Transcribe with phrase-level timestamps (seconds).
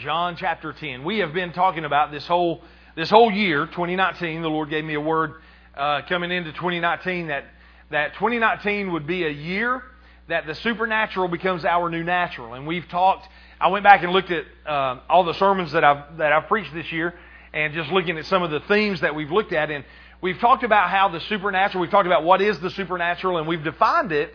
[0.00, 1.04] John chapter 10.
[1.04, 2.62] We have been talking about this whole
[2.96, 4.40] this whole year, 2019.
[4.40, 5.34] The Lord gave me a word
[5.76, 7.44] uh, coming into 2019 that
[7.90, 9.82] that 2019 would be a year
[10.28, 12.54] that the supernatural becomes our new natural.
[12.54, 13.28] And we've talked.
[13.60, 16.72] I went back and looked at uh, all the sermons that I've that I've preached
[16.72, 17.14] this year,
[17.52, 19.70] and just looking at some of the themes that we've looked at.
[19.70, 19.84] And
[20.22, 21.82] we've talked about how the supernatural.
[21.82, 24.32] We've talked about what is the supernatural, and we've defined it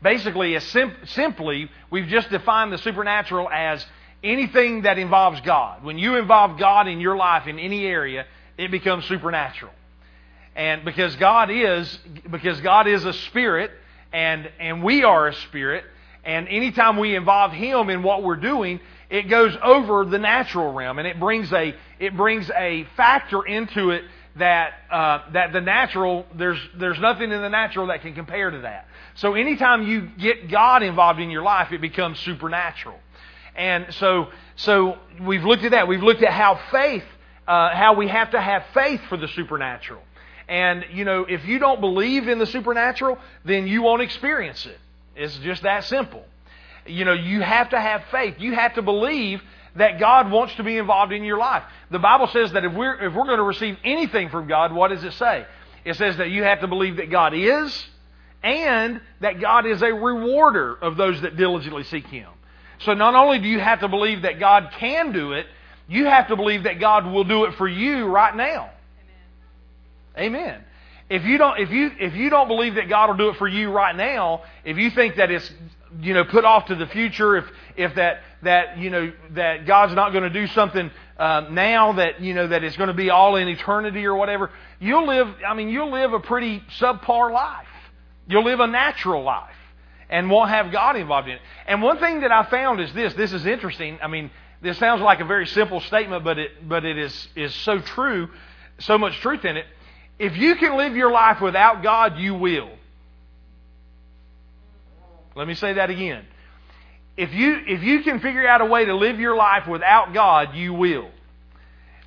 [0.00, 1.68] basically as sim- simply.
[1.90, 3.84] We've just defined the supernatural as
[4.22, 5.82] anything that involves God.
[5.84, 8.26] When you involve God in your life in any area,
[8.58, 9.72] it becomes supernatural.
[10.54, 11.98] And because God is
[12.30, 13.70] because God is a spirit
[14.12, 15.84] and and we are a spirit,
[16.24, 20.98] and anytime we involve him in what we're doing, it goes over the natural realm
[20.98, 24.04] and it brings a it brings a factor into it
[24.36, 28.60] that uh, that the natural there's there's nothing in the natural that can compare to
[28.60, 28.86] that.
[29.14, 32.98] So anytime you get God involved in your life, it becomes supernatural.
[33.56, 35.88] And so, so we've looked at that.
[35.88, 37.04] We've looked at how faith,
[37.46, 40.02] uh, how we have to have faith for the supernatural.
[40.48, 44.78] And, you know, if you don't believe in the supernatural, then you won't experience it.
[45.14, 46.24] It's just that simple.
[46.86, 48.36] You know, you have to have faith.
[48.38, 49.42] You have to believe
[49.76, 51.62] that God wants to be involved in your life.
[51.90, 54.88] The Bible says that if we're, if we're going to receive anything from God, what
[54.88, 55.46] does it say?
[55.84, 57.86] It says that you have to believe that God is
[58.42, 62.28] and that God is a rewarder of those that diligently seek Him.
[62.80, 65.46] So not only do you have to believe that God can do it,
[65.88, 68.70] you have to believe that God will do it for you right now.
[70.16, 70.36] Amen.
[70.36, 70.64] Amen.
[71.10, 73.48] If you don't if you if you don't believe that God will do it for
[73.48, 75.52] you right now, if you think that it's
[76.00, 77.44] you know put off to the future, if
[77.76, 82.20] if that that you know that God's not going to do something uh, now that
[82.20, 85.34] you know that it's going to be all in eternity or whatever, you'll live.
[85.46, 87.66] I mean, you'll live a pretty subpar life.
[88.28, 89.56] You'll live a natural life
[90.10, 91.40] and won't have God involved in it.
[91.66, 93.14] And one thing that I found is this.
[93.14, 93.98] This is interesting.
[94.02, 94.30] I mean,
[94.60, 98.28] this sounds like a very simple statement, but it but it is is so true,
[98.80, 99.64] so much truth in it.
[100.18, 102.68] If you can live your life without God, you will.
[105.34, 106.26] Let me say that again.
[107.16, 110.54] If you if you can figure out a way to live your life without God,
[110.56, 111.08] you will.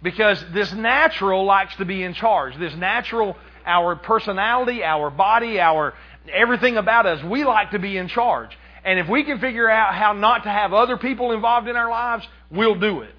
[0.04, 2.58] Because this natural likes to be in charge.
[2.58, 5.94] This natural our personality, our body, our
[6.32, 8.58] everything about us, we like to be in charge.
[8.86, 11.90] And if we can figure out how not to have other people involved in our
[11.90, 13.16] lives, we'll do it.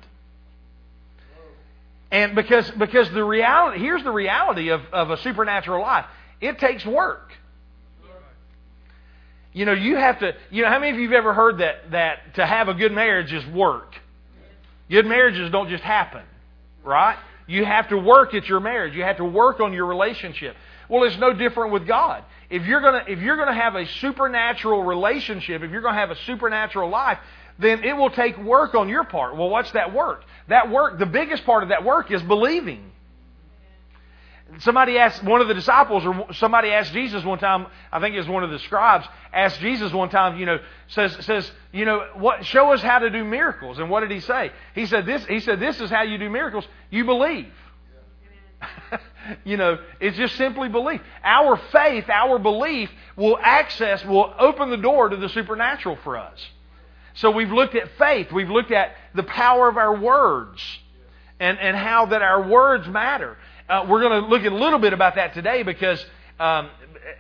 [2.11, 6.05] And because, because the reality, here's the reality of, of a supernatural life.
[6.41, 7.33] It takes work.
[9.53, 11.91] You know, you have to, you know, how many of you have ever heard that,
[11.93, 13.95] that to have a good marriage is work?
[14.91, 16.23] Good marriages don't just happen,
[16.85, 17.17] right?
[17.47, 18.95] You have to work at your marriage.
[18.95, 20.57] You have to work on your relationship.
[20.89, 22.25] Well, it's no different with God.
[22.55, 26.17] If you're gonna if you're gonna have a supernatural relationship, if you're gonna have a
[26.25, 27.19] supernatural life,
[27.59, 29.37] then it will take work on your part.
[29.37, 30.23] Well, what's that work?
[30.47, 32.93] That work, the biggest part of that work is believing.
[34.59, 37.67] Somebody asked one of the disciples, or somebody asked Jesus one time.
[37.91, 40.39] I think it was one of the scribes asked Jesus one time.
[40.39, 42.47] You know, says says you know what?
[42.47, 43.81] Show us how to do miracles.
[43.81, 44.53] And what did he say?
[44.77, 45.25] He said this.
[45.27, 46.69] He said this is how you do miracles.
[46.91, 47.49] You believe.
[49.45, 51.01] you know, it's just simply belief.
[51.23, 56.39] Our faith, our belief will access, will open the door to the supernatural for us.
[57.15, 58.33] So we've looked at faith.
[58.33, 60.61] We've looked at the power of our words
[61.39, 63.37] and, and how that our words matter.
[63.69, 66.05] Uh, we're going to look a little bit about that today because
[66.39, 66.71] um,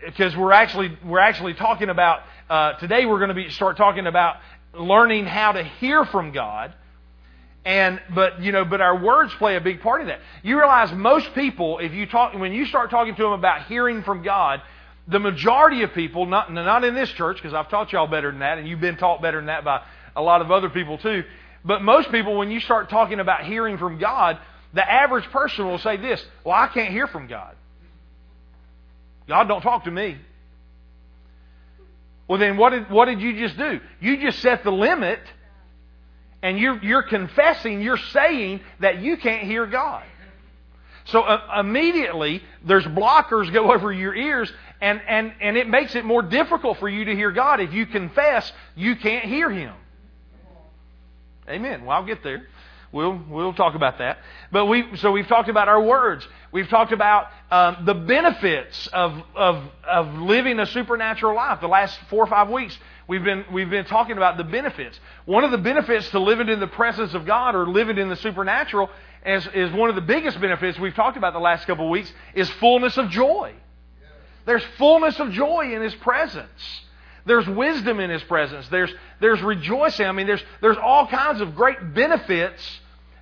[0.05, 4.07] because we're actually we're actually talking about uh, today we're going to be start talking
[4.07, 4.37] about
[4.75, 6.75] learning how to hear from God
[7.65, 10.21] and but you know, but our words play a big part of that.
[10.43, 14.03] You realize most people, if you talk when you start talking to them about hearing
[14.03, 14.61] from God,
[15.09, 18.41] the majority of people, not not in this church, because I've taught y'all better than
[18.41, 19.83] that, and you've been taught better than that by
[20.15, 21.25] a lot of other people too.
[21.65, 24.39] But most people, when you start talking about hearing from God,
[24.75, 27.57] the average person will say this: "Well, I can't hear from God.
[29.27, 30.19] God don't talk to me."
[32.29, 33.81] Well, then what did what did you just do?
[34.01, 35.21] You just set the limit
[36.45, 40.05] and you're, you're confessing, you're saying that you can't hear God.
[41.07, 46.05] So uh, immediately, there's blockers go over your ears, and, and, and it makes it
[46.05, 47.61] more difficult for you to hear God.
[47.61, 49.73] If you confess, you can't hear Him.
[51.49, 51.87] Amen.
[51.87, 52.47] Well, I'll get there.
[52.93, 54.19] We'll, we'll talk about that.
[54.53, 56.29] But we, so we've talked about our words.
[56.53, 61.61] We've talked about um, the benefits of, of, of living a supernatural life.
[61.61, 64.99] The last four or five weeks, We've been, we've been talking about the benefits.
[65.27, 68.17] One of the benefits to living in the presence of God or living in the
[68.17, 68.89] supernatural
[69.27, 72.11] is, is one of the biggest benefits we've talked about the last couple of weeks
[72.35, 73.53] is fullness of joy.
[74.47, 76.49] There's fullness of joy in His presence.
[77.27, 78.69] There's wisdom in His presence.
[78.69, 80.07] There's, there's rejoicing.
[80.07, 82.81] I mean, there's, there's all kinds of great benefits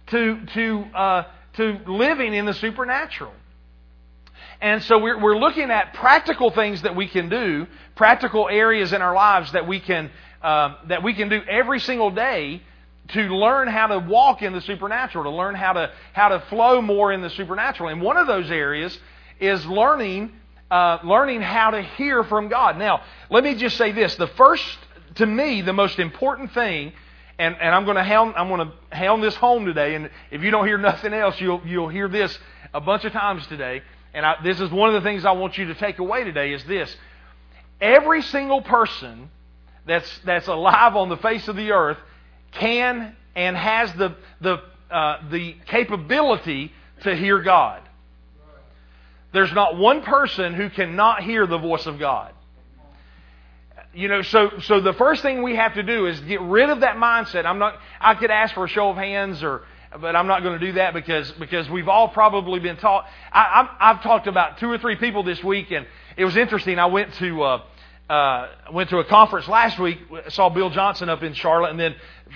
[0.08, 1.25] to, to, uh,
[1.55, 3.32] to living in the supernatural.
[4.62, 7.67] And so we're, we're looking at practical things that we can do,
[7.97, 10.09] practical areas in our lives that we can,
[10.41, 12.62] uh, that we can do every single day
[13.09, 16.81] to learn how to walk in the supernatural, to learn how to, how to flow
[16.81, 17.88] more in the supernatural.
[17.88, 18.97] And one of those areas
[19.41, 20.31] is learning,
[20.70, 22.79] uh, learning how to hear from God.
[22.79, 24.14] Now, let me just say this.
[24.14, 24.79] The first,
[25.17, 26.93] to me, the most important thing,
[27.37, 30.44] and, and I'm going to hound, I'm going to hound this home today, and if
[30.44, 32.38] you don't hear nothing else, you'll, you'll hear this
[32.73, 33.82] a bunch of times today.
[34.14, 36.53] And I, this is one of the things I want you to take away today
[36.53, 36.94] is this.
[37.81, 39.31] Every single person
[39.87, 41.99] that's, that's alive on the face of the earth
[42.53, 44.61] can and has the, the,
[44.91, 46.73] uh, the capability
[47.03, 47.82] to hear God.
[49.32, 52.32] There's not one person who cannot hear the voice of God.
[53.94, 56.81] You know, so so the first thing we have to do is get rid of
[56.81, 57.44] that mindset.
[57.44, 57.79] I'm not.
[58.00, 59.62] I could ask for a show of hands, or
[60.00, 63.06] but I'm not going to do that because because we've all probably been taught.
[63.33, 65.87] I, have talked about two or three people this week, and
[66.17, 66.79] it was interesting.
[66.79, 67.43] I went to.
[67.43, 67.62] Uh,
[68.11, 69.99] uh, went to a conference last week.
[70.29, 71.94] Saw Bill Johnson up in Charlotte, and then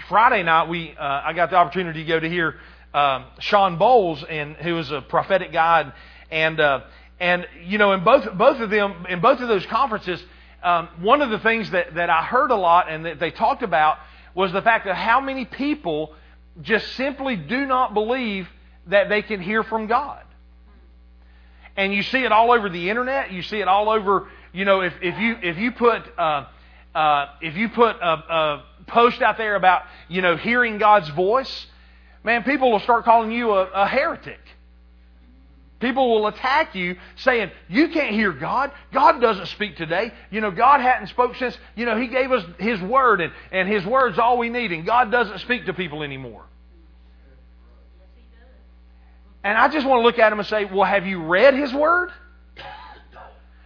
[0.09, 2.55] Friday night we uh, I got the opportunity to go to hear
[2.95, 5.93] um, Shawn Bolz, and who is a prophetic guy,
[6.31, 6.81] and uh,
[7.21, 10.23] and you know in both both of them in both of those conferences,
[10.63, 13.63] um, one of the things that that I heard a lot and that they talked
[13.63, 13.99] about
[14.35, 16.15] was the fact that how many people
[16.63, 18.49] just simply do not believe
[18.87, 20.23] that they can hear from God.
[21.77, 23.33] And you see it all over the internet.
[23.33, 24.29] You see it all over.
[24.53, 26.47] You know, if, if you if you put uh,
[26.95, 31.67] uh, if you put a, a post out there about you know hearing God's voice,
[32.25, 34.41] man, people will start calling you a, a heretic.
[35.87, 38.73] People will attack you saying, You can't hear God.
[38.93, 40.13] God doesn't speak today.
[40.33, 43.69] You know, God hadn't spoke since, you know, He gave us His Word, and, and
[43.69, 46.45] His Word's all we need, and God doesn't speak to people anymore.
[49.45, 51.73] And I just want to look at him and say, Well, have you read His
[51.73, 52.11] Word?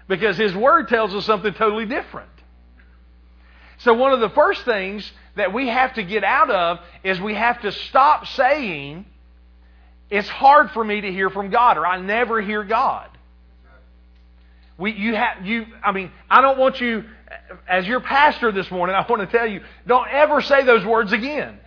[0.07, 2.29] Because His Word tells us something totally different.
[3.79, 7.33] So, one of the first things that we have to get out of is we
[7.33, 9.07] have to stop saying,
[10.11, 13.09] it's hard for me to hear from God, or I never hear God.
[14.77, 17.05] We, you have, you, I mean, I don't want you,
[17.69, 21.13] as your pastor this morning, I want to tell you, don't ever say those words
[21.13, 21.59] again.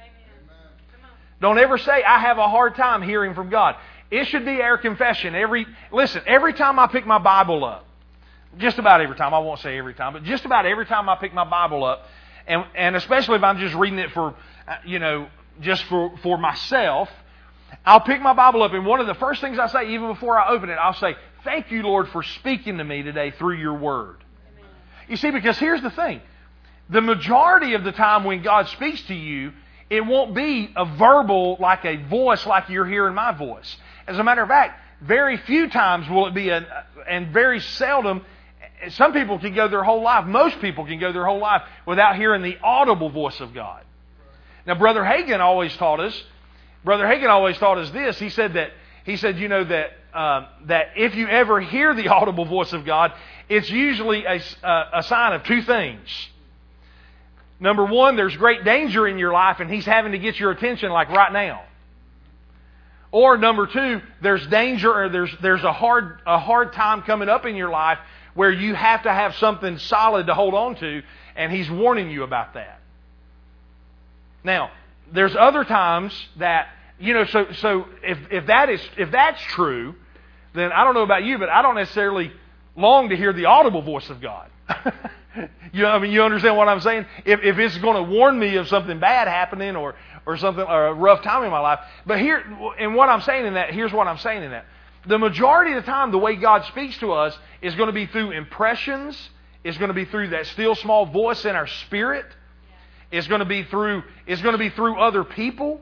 [1.39, 3.75] Don't ever say, I have a hard time hearing from God.
[4.09, 5.35] It should be our confession.
[5.35, 7.85] Every, listen, every time I pick my Bible up,
[8.57, 11.15] just about every time, I won't say every time, but just about every time I
[11.15, 12.05] pick my Bible up,
[12.47, 14.35] and, and especially if I'm just reading it for,
[14.67, 15.27] uh, you know,
[15.61, 17.09] just for, for myself,
[17.85, 20.39] I'll pick my Bible up, and one of the first things I say, even before
[20.39, 23.73] I open it, I'll say, Thank you, Lord, for speaking to me today through your
[23.73, 24.23] word.
[24.57, 24.69] Amen.
[25.09, 26.21] You see, because here's the thing
[26.89, 29.51] the majority of the time when God speaks to you,
[29.89, 33.75] it won't be a verbal, like a voice, like you're hearing my voice.
[34.07, 38.25] As a matter of fact, very few times will it be and very seldom,
[38.89, 42.15] some people can go their whole life, most people can go their whole life without
[42.15, 43.83] hearing the audible voice of God.
[44.65, 46.23] Now, Brother Hagin always taught us
[46.83, 48.19] Brother Hagin always taught us this.
[48.19, 48.71] He said that
[49.05, 52.85] he said, you know that uh, that if you ever hear the audible voice of
[52.85, 53.13] God,
[53.49, 56.29] it's usually a, uh, a sign of two things.
[57.59, 60.91] Number one, there's great danger in your life, and He's having to get your attention,
[60.91, 61.63] like right now.
[63.11, 67.45] Or number two, there's danger, or there's there's a hard a hard time coming up
[67.45, 67.99] in your life
[68.33, 71.03] where you have to have something solid to hold on to,
[71.35, 72.79] and He's warning you about that.
[74.43, 74.71] Now,
[75.11, 76.67] there's other times that
[76.99, 77.25] you know.
[77.25, 79.95] So so if if that is if that's true,
[80.53, 82.31] then I don't know about you, but I don't necessarily
[82.75, 84.49] long to hear the audible voice of God.
[85.73, 87.05] you know, I mean, you understand what I'm saying?
[87.25, 89.95] If if it's going to warn me of something bad happening or
[90.25, 92.43] or something or a rough time in my life, but here
[92.79, 94.65] and what I'm saying in that, here's what I'm saying in that.
[95.05, 98.05] The majority of the time, the way God speaks to us is going to be
[98.05, 99.17] through impressions.
[99.63, 102.25] Is going to be through that still small voice in our spirit
[103.13, 105.79] it's going to be through, it's going to be through other people.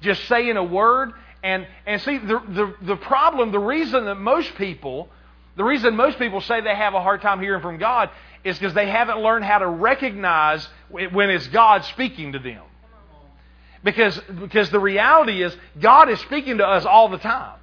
[0.00, 1.12] Just saying a word.
[1.42, 5.10] And, and see, the, the, the problem, the reason that most people,
[5.54, 8.08] the reason most people say they have a hard time hearing from God
[8.42, 12.62] is because they haven't learned how to recognize when it's God speaking to them.
[13.84, 17.58] Because, because the reality is, God is speaking to us all the time.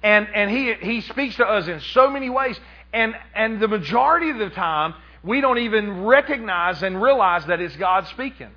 [0.00, 2.58] And, and he, he speaks to us in so many ways.
[2.92, 7.76] And, and the majority of the time, we don't even recognize and realize that it's
[7.76, 8.50] God speaking.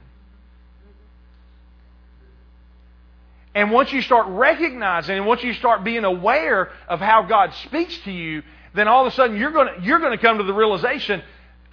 [3.56, 7.98] And once you start recognizing and once you start being aware of how God speaks
[8.00, 8.42] to you,
[8.74, 11.22] then all of a sudden you're going to, you're going to come to the realization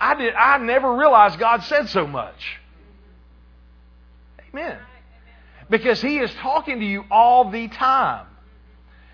[0.01, 2.59] I did I never realized God said so much.
[4.49, 4.79] Amen.
[5.69, 8.27] Because He is talking to you all the time.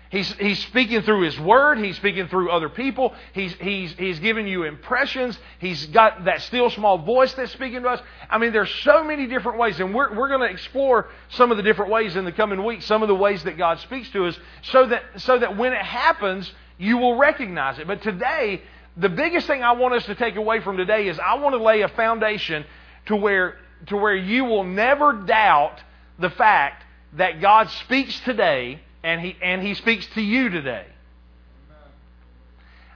[0.09, 1.79] He's, he's speaking through His Word.
[1.79, 3.13] He's speaking through other people.
[3.33, 5.37] He's, he's, he's giving you impressions.
[5.59, 8.01] He's got that still small voice that's speaking to us.
[8.29, 11.57] I mean, there's so many different ways, and we're, we're going to explore some of
[11.57, 14.25] the different ways in the coming weeks, some of the ways that God speaks to
[14.25, 17.87] us, so that, so that when it happens, you will recognize it.
[17.87, 18.61] But today,
[18.95, 21.61] the biggest thing I want us to take away from today is I want to
[21.61, 22.65] lay a foundation
[23.07, 25.81] to where, to where you will never doubt
[26.17, 30.85] the fact that God speaks today and he, and he speaks to you today.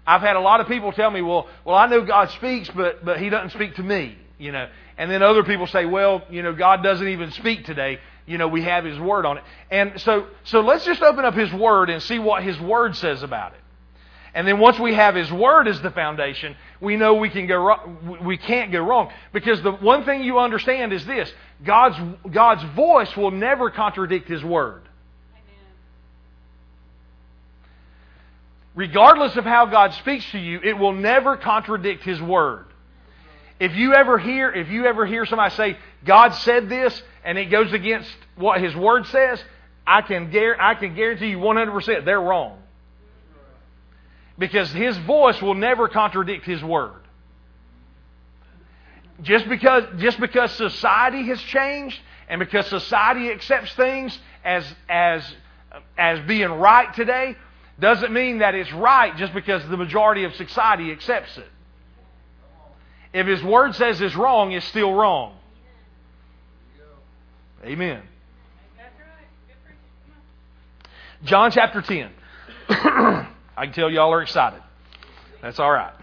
[0.06, 3.06] I've had a lot of people tell me, well, well, I know God speaks, but,
[3.06, 4.68] but he doesn't speak to me, you know.
[4.98, 8.00] And then other people say, well, you know, God doesn't even speak today.
[8.26, 9.44] You know, we have his word on it.
[9.70, 13.24] And so, so let's just open up his word and see what his word says
[13.24, 13.62] about it.
[14.34, 17.98] And then once we have His Word as the foundation, we know we can go
[18.22, 19.12] we can't go wrong.
[19.34, 21.32] Because the one thing you understand is this:
[21.64, 21.98] God's
[22.32, 24.84] God's voice will never contradict His Word.
[28.74, 32.66] Regardless of how God speaks to you, it will never contradict His Word.
[33.60, 37.46] If you ever hear, if you ever hear somebody say, God said this, and it
[37.46, 39.44] goes against what His Word says,
[39.86, 42.60] I can, I can guarantee you 100% they're wrong.
[44.38, 46.94] Because His voice will never contradict His Word.
[49.22, 52.00] Just because, just because society has changed
[52.30, 55.36] and because society accepts things as, as,
[55.98, 57.36] as being right today
[57.80, 61.48] doesn't mean that it's right just because the majority of society accepts it.
[63.14, 65.36] If His Word says it's wrong, it's still wrong.
[67.64, 68.02] Amen.
[71.24, 72.12] John chapter 10.
[72.70, 73.26] I
[73.66, 74.62] can tell y'all are excited.
[75.42, 75.94] That's all right.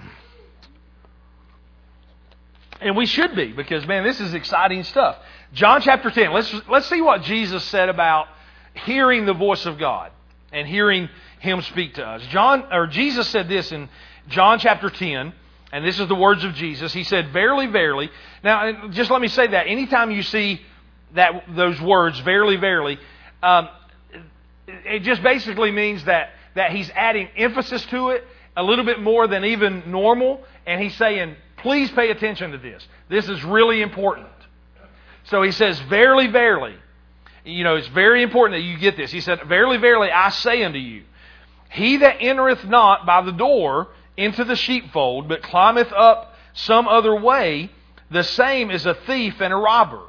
[2.80, 5.16] And we should be because man, this is exciting stuff.
[5.52, 6.32] John chapter 10.
[6.32, 8.28] Let's let's see what Jesus said about
[8.74, 10.12] hearing the voice of God
[10.52, 11.08] and hearing
[11.40, 12.22] him speak to us.
[12.28, 13.88] John or Jesus said this in
[14.28, 15.32] John chapter 10,
[15.72, 16.92] and this is the words of Jesus.
[16.92, 18.10] He said, "Verily, verily."
[18.42, 20.60] Now, just let me say that anytime you see
[21.14, 22.98] that those words, "Verily, verily,"
[23.42, 23.68] um,
[24.66, 28.26] it just basically means that that he's adding emphasis to it
[28.56, 32.86] a little bit more than even normal, and he's saying, "Please pay attention to this.
[33.08, 34.26] This is really important."
[35.24, 36.74] So he says, "Verily, verily."
[37.44, 39.10] You know, it's very important that you get this.
[39.10, 41.04] He said, Verily, verily, I say unto you,
[41.70, 47.14] he that entereth not by the door into the sheepfold, but climbeth up some other
[47.14, 47.70] way,
[48.10, 50.02] the same is a thief and a robber.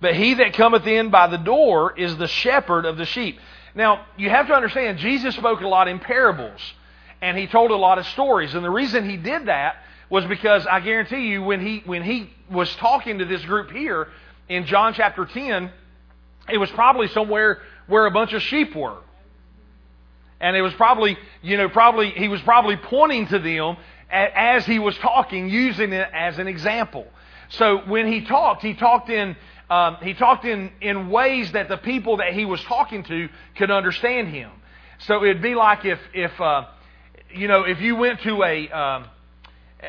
[0.00, 3.38] But he that cometh in by the door is the shepherd of the sheep.
[3.74, 6.60] Now, you have to understand, Jesus spoke a lot in parables,
[7.20, 8.54] and he told a lot of stories.
[8.54, 9.76] And the reason he did that
[10.08, 14.08] was because I guarantee you, when he, when he was talking to this group here
[14.48, 15.70] in John chapter 10,
[16.48, 18.98] it was probably somewhere where a bunch of sheep were.
[20.40, 23.76] And it was probably, you know, probably, he was probably pointing to them
[24.10, 27.06] as he was talking, using it as an example.
[27.48, 29.36] So when he talked, he talked in,
[29.70, 33.70] um, he talked in, in ways that the people that he was talking to could
[33.70, 34.50] understand him.
[34.98, 36.66] So it'd be like if, if, uh,
[37.34, 39.06] you know, if you went to a, um,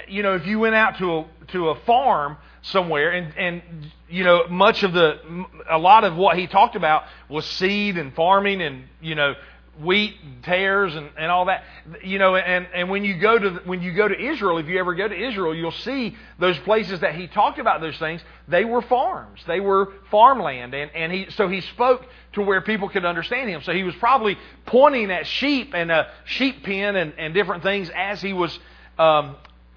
[0.07, 3.61] you know, if you went out to a, to a farm somewhere and, and,
[4.09, 8.13] you know, much of the, a lot of what he talked about was seed and
[8.13, 9.35] farming and, you know,
[9.81, 11.63] wheat tares and, and all that.
[12.03, 14.79] You know and, and when you go to when you go to Israel if you
[14.79, 18.21] ever go to Israel you'll see those places that he talked about those things.
[18.47, 19.39] They were farms.
[19.45, 20.73] They were farmland.
[20.73, 23.61] And, and he so he spoke to where people could understand him.
[23.63, 27.89] So he was probably pointing at sheep and a sheep pen and, and different things
[27.95, 28.57] as he was
[28.97, 29.35] um,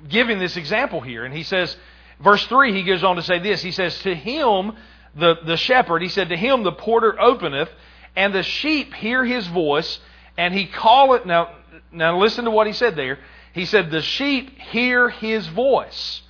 [0.09, 1.25] giving this example here.
[1.25, 1.77] And he says
[2.21, 3.63] verse 3 he goes on to say this.
[3.63, 4.73] He says to him
[5.15, 7.69] the, the shepherd he said to him the porter openeth
[8.17, 10.01] and the sheep hear his voice,
[10.37, 11.25] and he calleth.
[11.27, 11.55] Now,
[11.93, 13.19] now listen to what he said there.
[13.53, 16.23] He said, The sheep hear his voice,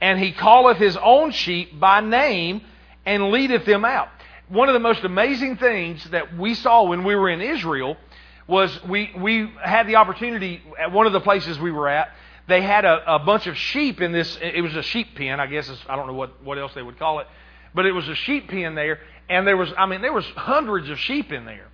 [0.00, 2.62] and he calleth his own sheep by name
[3.06, 4.08] and leadeth them out.
[4.48, 7.96] One of the most amazing things that we saw when we were in Israel
[8.46, 12.10] was we, we had the opportunity at one of the places we were at.
[12.48, 14.36] They had a, a bunch of sheep in this.
[14.42, 15.70] It was a sheep pen, I guess.
[15.88, 17.28] I don't know what, what else they would call it.
[17.74, 18.98] But it was a sheep pen there,
[19.30, 21.68] and there was, I mean, there was hundreds of sheep in there.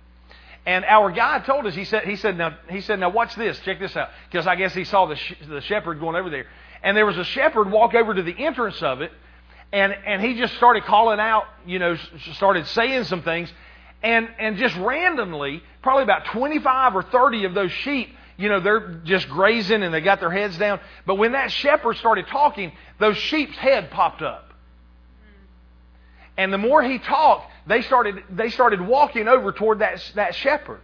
[0.65, 3.59] And our guide told us, he said, he said, now, he said, now watch this,
[3.61, 4.09] check this out.
[4.29, 6.45] Because I guess he saw the, sh- the shepherd going over there.
[6.83, 9.11] And there was a shepherd walk over to the entrance of it,
[9.73, 11.97] and, and he just started calling out, you know,
[12.33, 13.51] started saying some things.
[14.03, 19.01] And, and just randomly, probably about 25 or 30 of those sheep you know, they're
[19.03, 20.79] just grazing and they got their heads down.
[21.07, 24.46] But when that shepherd started talking, those sheep's head popped up.
[26.37, 30.81] And the more he talked, they started, they started walking over toward that, that shepherd.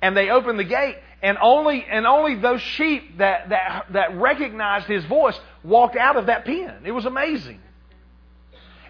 [0.00, 4.86] And they opened the gate, and only, and only those sheep that, that, that recognized
[4.86, 6.82] his voice walked out of that pen.
[6.84, 7.60] It was amazing.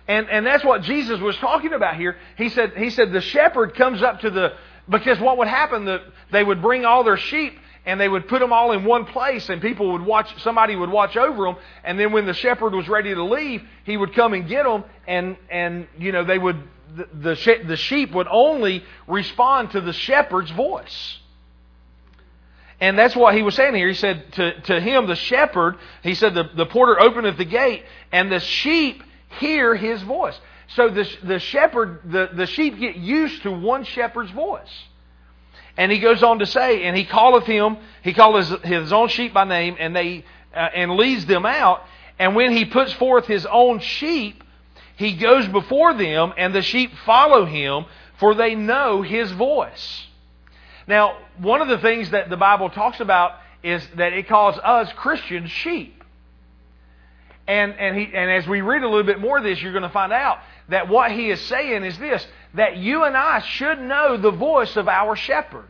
[0.09, 2.17] And, and that's what Jesus was talking about here.
[2.37, 4.55] He said, he said the shepherd comes up to the,
[4.89, 8.41] because what would happen, the, they would bring all their sheep and they would put
[8.41, 11.57] them all in one place and people would watch, somebody would watch over them.
[11.85, 14.85] And then when the shepherd was ready to leave, he would come and get them
[15.07, 16.63] and, and, you know, they would,
[16.95, 21.19] the, the, the sheep would only respond to the shepherd's voice.
[22.81, 23.89] And that's what he was saying here.
[23.89, 27.85] He said to, to him, the shepherd, he said, the, the porter openeth the gate,
[28.11, 29.05] and the sheep
[29.39, 30.39] hear his voice.
[30.75, 34.69] So the, the shepherd, the, the sheep get used to one shepherd's voice.
[35.77, 39.33] And he goes on to say, and he calleth him, he calleth his, own sheep
[39.33, 40.25] by name, and they
[40.55, 41.83] uh, and leads them out.
[42.19, 44.45] And when he puts forth his own sheep,
[44.97, 47.87] he goes before them, and the sheep follow him,
[48.19, 50.07] for they know his voice.
[50.87, 54.93] Now, one of the things that the Bible talks about is that it calls us
[54.93, 56.03] Christians sheep.
[57.47, 59.83] And, and, he, and as we read a little bit more of this, you're going
[59.83, 60.39] to find out
[60.69, 64.77] that what he is saying is this that you and I should know the voice
[64.77, 65.69] of our shepherd.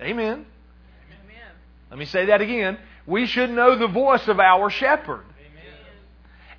[0.00, 0.44] Amen.
[0.44, 1.50] Amen.
[1.90, 2.78] Let me say that again.
[3.06, 5.24] We should know the voice of our shepherd.
[5.38, 5.74] Amen.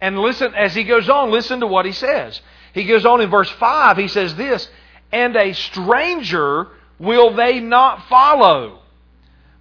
[0.02, 2.42] And listen, as he goes on, listen to what he says.
[2.74, 4.68] He goes on in verse 5, he says this,
[5.12, 8.80] and a stranger will they not follow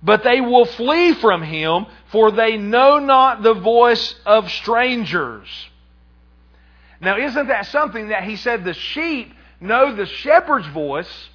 [0.02, 5.48] but they will flee from him, for they know not the voice of strangers.
[7.02, 11.28] Now, isn't that something that he said the sheep know the shepherd's voice,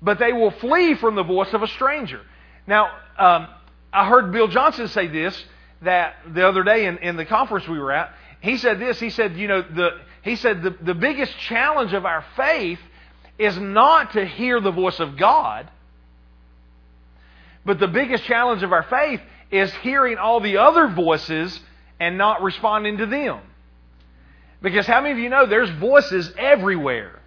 [0.00, 2.20] but they will flee from the voice of a stranger?
[2.66, 3.48] Now, um,
[3.92, 5.44] I heard Bill Johnson say this
[5.82, 8.14] that the other day in, in the conference we were at.
[8.40, 9.00] He said this.
[9.00, 12.78] He said, you know, the, he said the, the biggest challenge of our faith
[13.36, 15.68] is not to hear the voice of God,
[17.64, 21.58] but the biggest challenge of our faith is hearing all the other voices
[21.98, 23.40] and not responding to them.
[24.64, 27.20] Because how many of you know there's voices everywhere?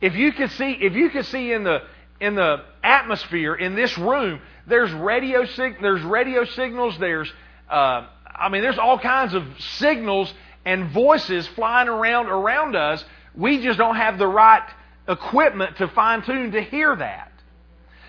[0.00, 1.82] If you could see, if you could see in the
[2.20, 6.98] in the atmosphere in this room, there's radio sig- there's radio signals.
[6.98, 7.32] There's
[7.70, 9.44] uh, I mean, there's all kinds of
[9.78, 13.04] signals and voices flying around around us.
[13.36, 14.68] We just don't have the right
[15.08, 17.30] equipment to fine tune to hear that.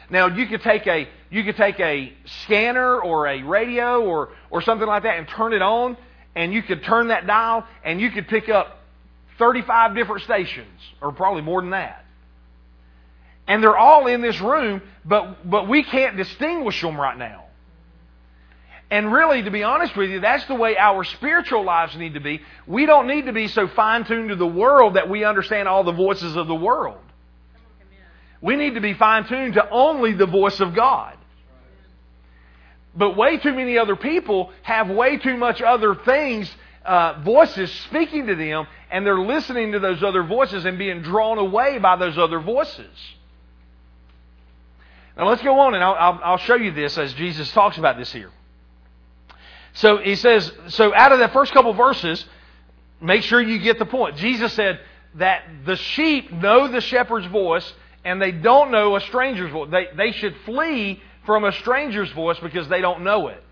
[0.10, 4.64] Now you could take a you could take a scanner or a radio or or
[4.64, 5.96] something like that and turn it on,
[6.36, 8.80] and you could turn that dial and you could pick up
[9.40, 12.06] 35 different stations, or probably more than that.
[13.48, 17.44] And they're all in this room, but but we can't distinguish them right now.
[18.90, 22.20] And really, to be honest with you, that's the way our spiritual lives need to
[22.20, 22.42] be.
[22.68, 25.84] We don't need to be so fine tuned to the world that we understand all
[25.84, 27.00] the voices of the world.
[28.40, 31.18] We need to be fine tuned to only the voice of God.
[32.96, 36.54] But way too many other people have way too much other things,
[36.86, 41.38] uh, voices speaking to them, and they're listening to those other voices and being drawn
[41.38, 42.96] away by those other voices.
[45.18, 47.98] Now let's go on, and I'll, I'll, I'll show you this as Jesus talks about
[47.98, 48.32] this here.
[49.74, 52.24] So he says, so out of that first couple verses,
[53.02, 54.18] make sure you get the point.
[54.18, 54.80] Jesus said
[55.16, 57.74] that the sheep know the shepherd's voice
[58.06, 59.70] and they don't know a stranger's voice.
[59.72, 63.44] They, they should flee from a stranger's voice because they don't know it.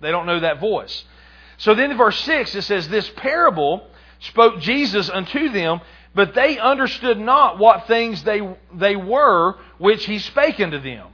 [0.00, 1.04] They don't know that voice.
[1.58, 3.86] So then in verse 6 it says, This parable
[4.20, 5.80] spoke Jesus unto them,
[6.14, 8.40] but they understood not what things they,
[8.74, 11.06] they were which he spake unto them.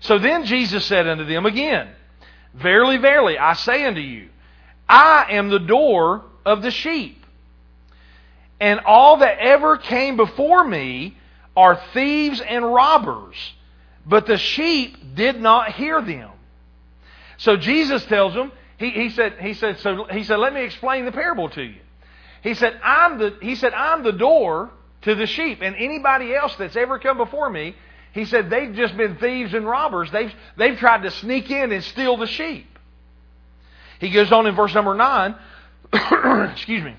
[0.00, 1.88] So then Jesus said unto them again,
[2.54, 4.28] Verily, verily, I say unto you,
[4.88, 7.24] I am the door of the sheep.
[8.60, 11.16] And all that ever came before me
[11.56, 13.36] are thieves and robbers,
[14.06, 16.30] but the sheep did not hear them.
[17.38, 21.04] So Jesus tells them, he, he said, he said, so he said, let me explain
[21.04, 21.80] the parable to you.
[22.42, 24.70] He said, I'm the, he said, I'm the door
[25.02, 25.60] to the sheep.
[25.62, 27.76] And anybody else that's ever come before me,
[28.12, 30.10] he said, they've just been thieves and robbers.
[30.10, 32.66] They've, they've tried to sneak in and steal the sheep.
[34.00, 35.36] He goes on in verse number 9,
[36.52, 36.96] excuse me.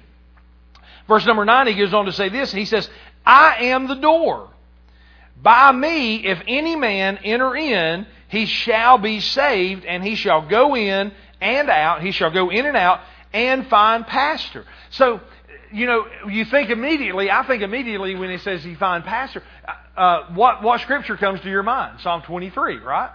[1.08, 2.52] Verse number 9, he goes on to say this.
[2.52, 2.90] He says,
[3.26, 4.50] I am the door.
[5.42, 10.76] By me, if any man enter in, he shall be saved, and he shall go
[10.76, 12.02] in and out.
[12.02, 13.02] He shall go in and out
[13.34, 14.66] and find pasture.
[14.92, 15.20] So,
[15.72, 19.44] you know, you think immediately, I think immediately when he says he find pasture,
[19.98, 22.00] uh, what, what scripture comes to your mind?
[22.02, 23.12] Psalm 23, right?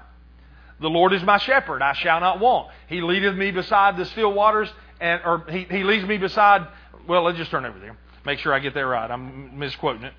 [0.80, 2.70] The Lord is my shepherd, I shall not want.
[2.88, 4.68] He leadeth me beside the still waters,
[5.00, 6.66] and or he, he leads me beside,
[7.08, 7.96] well, let's just turn over there.
[8.24, 9.10] Make sure I get that right.
[9.10, 10.12] I'm misquoting it.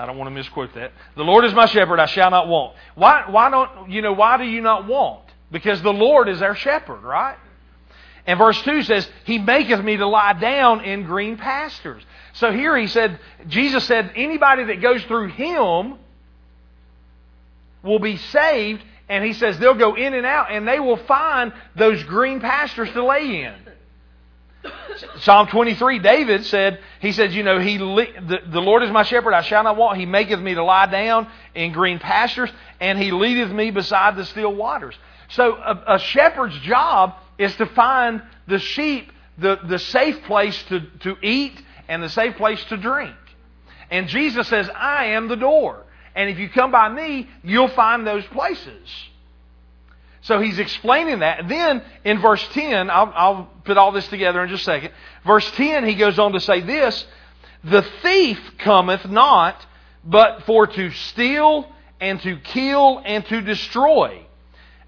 [0.00, 0.92] I don't want to misquote that.
[1.14, 2.74] The Lord is my shepherd, I shall not want.
[2.94, 5.24] Why, why don't, you know, why do you not want?
[5.52, 7.36] Because the Lord is our shepherd, right?
[8.26, 12.02] And verse 2 says, He maketh me to lie down in green pastures.
[12.32, 15.98] So here he said, Jesus said, anybody that goes through Him
[17.82, 18.82] will be saved.
[19.08, 22.90] And he says they'll go in and out and they will find those green pastures
[22.92, 23.54] to lay in.
[25.20, 29.34] Psalm 23, David said, he said, you know, he, the, the Lord is my shepherd,
[29.34, 29.98] I shall not want.
[29.98, 32.50] He maketh me to lie down in green pastures,
[32.80, 34.96] and he leadeth me beside the still waters.
[35.28, 40.80] So a, a shepherd's job is to find the sheep the, the safe place to,
[41.00, 43.14] to eat and the safe place to drink.
[43.90, 45.84] And Jesus says, I am the door.
[46.14, 48.88] And if you come by me, you'll find those places.
[50.22, 51.40] So he's explaining that.
[51.40, 54.92] And Then in verse 10, I'll, I'll, put all this together in just a second.
[55.24, 57.06] Verse 10, he goes on to say this
[57.64, 59.64] The thief cometh not,
[60.04, 64.22] but for to steal and to kill and to destroy.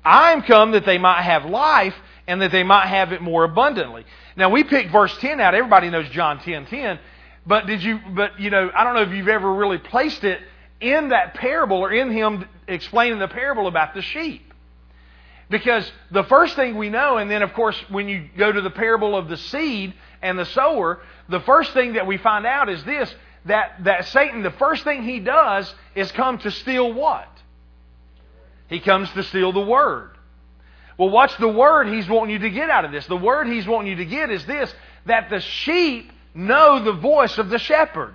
[0.05, 1.95] I am come that they might have life
[2.27, 4.05] and that they might have it more abundantly.
[4.37, 5.55] Now we picked verse 10 out.
[5.55, 6.99] Everybody knows John 10 10.
[7.47, 10.41] But did you, but you know, I don't know if you've ever really placed it
[10.81, 14.52] in that parable or in him explaining the parable about the sheep.
[15.51, 18.71] Because the first thing we know, and then of course when you go to the
[18.71, 22.83] parable of the seed and the sower, the first thing that we find out is
[22.85, 23.15] this,
[23.47, 27.29] that, that Satan, the first thing he does is come to steal what?
[28.69, 30.11] He comes to steal the word.
[30.97, 33.07] Well, what's the word he's wanting you to get out of this?
[33.07, 34.73] The word he's wanting you to get is this
[35.07, 38.15] that the sheep know the voice of the shepherd.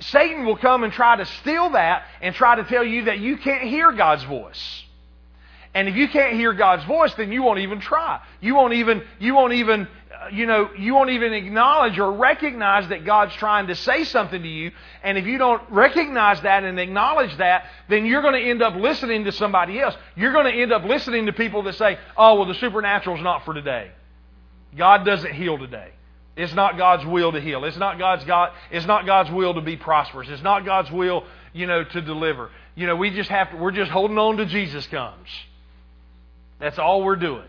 [0.00, 3.36] Satan will come and try to steal that and try to tell you that you
[3.36, 4.84] can't hear God's voice.
[5.76, 8.22] And if you can't hear God's voice, then you won't even try.
[8.40, 12.88] You won't even, you won't even, uh, you know, you won't even acknowledge or recognize
[12.88, 14.70] that God's trying to say something to you.
[15.02, 18.74] And if you don't recognize that and acknowledge that, then you're going to end up
[18.74, 19.94] listening to somebody else.
[20.14, 23.22] You're going to end up listening to people that say, oh, well, the supernatural is
[23.22, 23.90] not for today.
[24.78, 25.90] God doesn't heal today.
[26.38, 27.66] It's not God's will to heal.
[27.66, 28.54] It's not God's God.
[28.70, 30.30] It's not God's will to be prosperous.
[30.30, 32.48] It's not God's will, you know, to deliver.
[32.76, 33.58] You know, we just have to.
[33.58, 35.28] We're just holding on to Jesus comes.
[36.58, 37.48] That's all we're doing.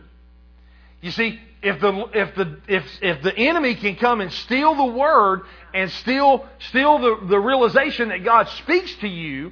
[1.02, 4.86] You see, if the if the if if the enemy can come and steal the
[4.86, 5.42] word
[5.74, 9.52] and steal steal the, the realization that God speaks to you,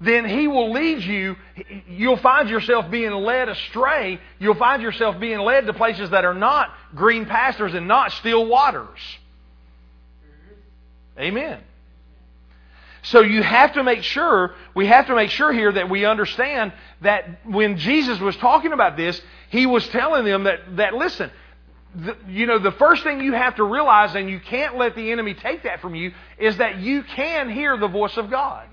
[0.00, 1.36] then he will lead you.
[1.88, 4.20] You'll find yourself being led astray.
[4.38, 8.46] You'll find yourself being led to places that are not green pastures and not still
[8.46, 8.98] waters.
[11.18, 11.60] Amen.
[13.02, 16.72] So you have to make sure, we have to make sure here that we understand
[17.00, 21.30] that when Jesus was talking about this, he was telling them that, that listen,
[21.94, 25.10] the, you know, the first thing you have to realize, and you can't let the
[25.10, 28.66] enemy take that from you, is that you can hear the voice of God.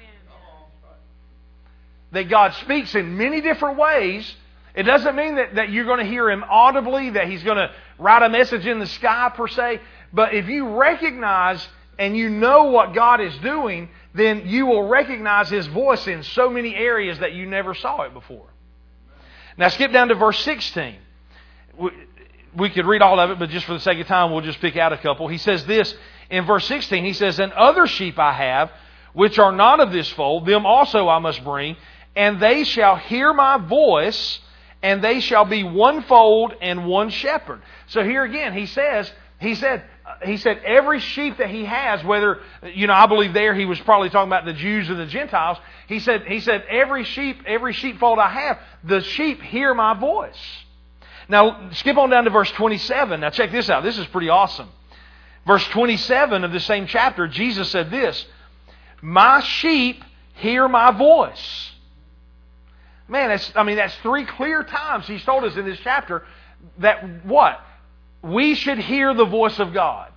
[2.12, 4.36] That God speaks in many different ways.
[4.74, 7.72] It doesn't mean that, that you're going to hear him audibly, that he's going to
[7.98, 9.82] write a message in the sky per se.
[10.12, 11.66] But if you recognize
[11.98, 16.50] and you know what God is doing, then you will recognize His voice in so
[16.50, 18.48] many areas that you never saw it before.
[19.58, 20.96] Now, skip down to verse 16.
[22.56, 24.60] We could read all of it, but just for the sake of time, we'll just
[24.60, 25.28] pick out a couple.
[25.28, 25.94] He says this
[26.30, 27.04] in verse 16.
[27.04, 28.72] He says, And other sheep I have,
[29.14, 31.76] which are not of this fold, them also I must bring,
[32.16, 34.40] and they shall hear my voice,
[34.82, 37.62] and they shall be one fold and one shepherd.
[37.88, 39.84] So here again, he says, he said,
[40.24, 43.80] he said every sheep that he has, whether you know, I believe there he was
[43.82, 45.58] probably talking about the Jews and the Gentiles.
[45.88, 50.38] He said, he said every sheep, every sheepfold I have, the sheep hear my voice.
[51.28, 53.20] Now skip on down to verse 27.
[53.20, 53.84] Now check this out.
[53.84, 54.70] This is pretty awesome.
[55.46, 58.26] Verse 27 of the same chapter, Jesus said this:
[59.02, 60.04] "My sheep
[60.36, 61.72] hear my voice."
[63.08, 66.24] Man, that's, I mean, that's three clear times he's told us in this chapter
[66.80, 67.60] that what?
[68.26, 70.12] We should hear the voice of God.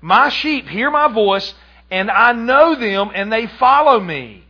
[0.00, 1.54] My sheep hear my voice,
[1.90, 4.44] and I know them, and they follow me.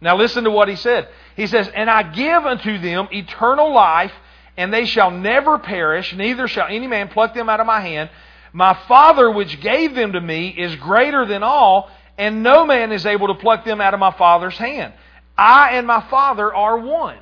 [0.00, 1.08] Now listen to what he said.
[1.36, 4.12] He says, And I give unto them eternal life,
[4.56, 8.10] and they shall never perish, neither shall any man pluck them out of my hand.
[8.52, 13.04] My Father, which gave them to me, is greater than all, and no man is
[13.04, 14.94] able to pluck them out of my Father's hand.
[15.36, 17.18] I and my Father are one.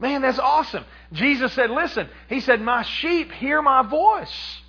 [0.00, 0.84] Man, that's awesome.
[1.12, 4.60] Jesus said, Listen, He said, My sheep hear my voice.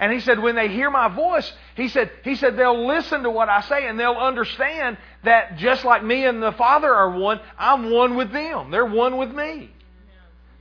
[0.00, 3.30] And he said, when they hear my voice, he said, he said, they'll listen to
[3.30, 7.38] what I say and they'll understand that just like me and the Father are one,
[7.58, 8.70] I'm one with them.
[8.70, 9.70] They're one with me.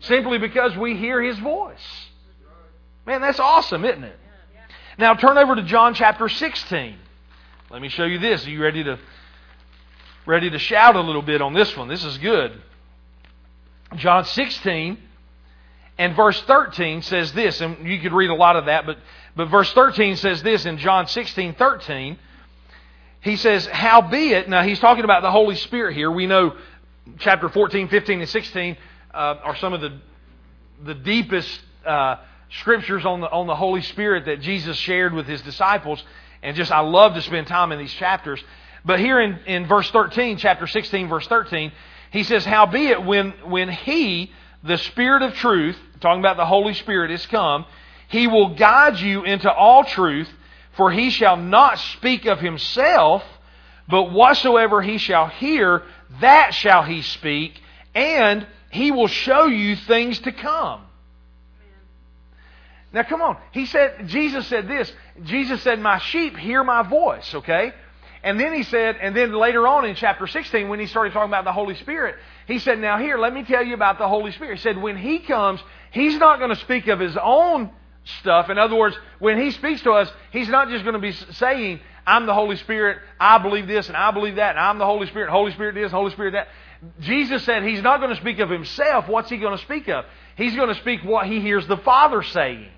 [0.02, 1.78] Simply because we hear his voice.
[3.06, 4.20] Man, that's awesome, isn't it?
[4.98, 6.98] Now turn over to John chapter 16.
[7.70, 8.46] Let me show you this.
[8.46, 9.00] Are you ready to
[10.26, 11.88] ready to shout a little bit on this one?
[11.88, 12.62] This is good.
[13.96, 14.98] John 16
[15.98, 18.98] and verse 13 says this, and you could read a lot of that, but
[19.40, 22.20] but verse 13 says this in John 16, 13.
[23.22, 26.12] He says, Howbeit, now he's talking about the Holy Spirit here.
[26.12, 26.58] We know
[27.20, 28.78] chapter 14, 15, and 16
[29.14, 29.98] uh, are some of the,
[30.84, 32.18] the deepest uh,
[32.52, 36.04] scriptures on the, on the Holy Spirit that Jesus shared with his disciples.
[36.44, 38.44] And just, I love to spend time in these chapters.
[38.84, 41.72] But here in, in verse 13, chapter 16, verse 13,
[42.12, 44.32] he says, Howbeit, when, when he,
[44.64, 47.66] the Spirit of truth, talking about the Holy Spirit, is come,
[48.08, 50.30] he will guide you into all truth,
[50.74, 53.24] for he shall not speak of himself,
[53.88, 55.84] but whatsoever he shall hear,
[56.22, 57.62] that shall he speak,
[57.94, 60.82] and he will show you things to come.
[62.92, 63.38] Now come on.
[63.52, 64.92] He said, Jesus said this.
[65.24, 67.74] Jesus said, My sheep hear my voice, okay?
[68.24, 71.30] And then he said, and then later on in chapter 16, when he started talking
[71.30, 72.16] about the Holy Spirit,
[72.48, 74.58] he said, Now here, let me tell you about the Holy Spirit.
[74.58, 77.72] He said, When he comes, he's not going to speak of his own
[78.20, 78.50] stuff.
[78.50, 81.80] In other words, when He speaks to us, He's not just going to be saying,
[82.06, 85.08] I'm the Holy Spirit, I believe this, and I believe that, and I'm the Holy
[85.08, 86.48] Spirit, Holy Spirit this, Holy Spirit that.
[87.02, 89.08] Jesus said He's not going to speak of Himself.
[89.08, 90.06] What's He going to speak of?
[90.36, 92.70] He's going to speak what He hears the Father saying.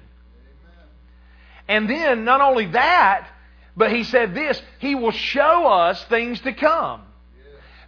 [1.67, 3.27] And then, not only that,
[3.75, 7.01] but He said this He will show us things to come.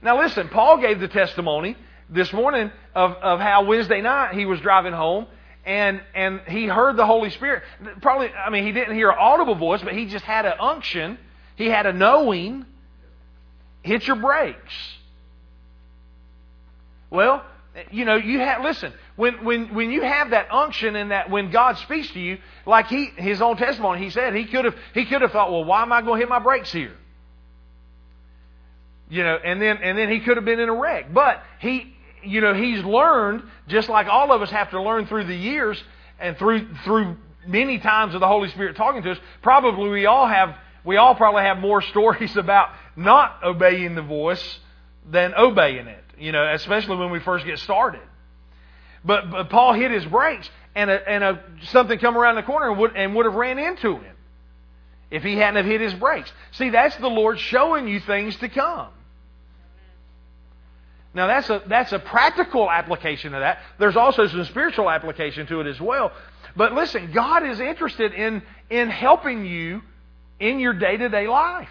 [0.01, 1.77] Now, listen, Paul gave the testimony
[2.09, 5.27] this morning of, of how Wednesday night he was driving home
[5.65, 7.63] and and he heard the Holy Spirit.
[8.01, 11.17] Probably, I mean, he didn't hear an audible voice, but he just had an unction.
[11.55, 12.65] He had a knowing.
[13.81, 14.73] Hit your brakes.
[17.09, 17.43] Well,
[17.91, 21.51] you know, you have listen when when when you have that unction and that when
[21.51, 25.05] God speaks to you, like he his own testimony, he said he could have he
[25.05, 26.95] could have thought, well, why am I going to hit my brakes here?
[29.09, 31.93] You know, and then and then he could have been in a wreck, but he
[32.23, 35.81] you know, he's learned, just like all of us have to learn through the years
[36.19, 40.27] and through, through many times of the Holy Spirit talking to us, probably we all
[40.27, 44.59] have, we all probably have more stories about not obeying the voice
[45.09, 48.01] than obeying it, you know, especially when we first get started.
[49.05, 52.69] But, but Paul hit his brakes and, a, and a, something come around the corner
[52.69, 54.15] and would, and would have ran into him
[55.11, 56.31] if he hadn't have hit his brakes.
[56.51, 58.89] See, that's the Lord showing you things to come.
[61.13, 63.59] Now that's a that's a practical application of that.
[63.77, 66.11] There's also some spiritual application to it as well.
[66.55, 69.83] But listen, God is interested in in helping you
[70.39, 71.69] in your day-to-day life.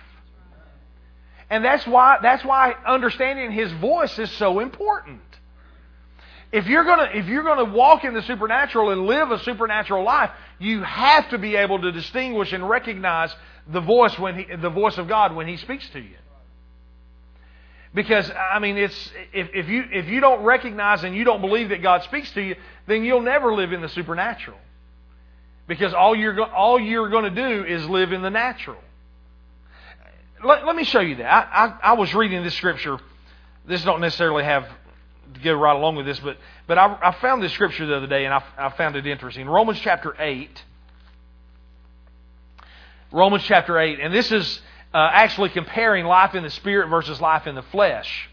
[1.50, 5.20] And that's why that's why understanding his voice is so important.
[6.52, 10.30] If you're gonna if you're gonna walk in the supernatural and live a supernatural life,
[10.58, 13.34] you have to be able to distinguish and recognize
[13.66, 16.16] the voice when he, the voice of God when he speaks to you.
[17.94, 21.70] Because I mean, it's if, if you if you don't recognize and you don't believe
[21.70, 24.58] that God speaks to you, then you'll never live in the supernatural.
[25.66, 28.78] Because all you're all you're going to do is live in the natural.
[30.44, 31.32] Let, let me show you that.
[31.32, 32.98] I, I, I, was reading this scripture.
[33.64, 34.74] This don't necessarily have to
[35.42, 38.24] go right along with this, but but I, I found this scripture the other day
[38.24, 39.48] and I, I found it interesting.
[39.48, 40.62] Romans chapter eight.
[43.10, 44.60] Romans chapter eight, and this is
[44.94, 48.30] uh, actually comparing life in the spirit versus life in the flesh.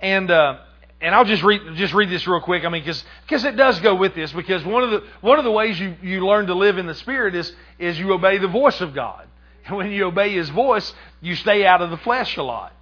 [0.00, 0.58] And uh,
[1.00, 2.64] and I'll just read just read this real quick.
[2.64, 4.32] I mean, because it does go with this.
[4.32, 6.94] Because one of the one of the ways you, you learn to live in the
[6.94, 9.26] spirit is is you obey the voice of God.
[9.66, 12.72] And when you obey His voice, you stay out of the flesh a lot.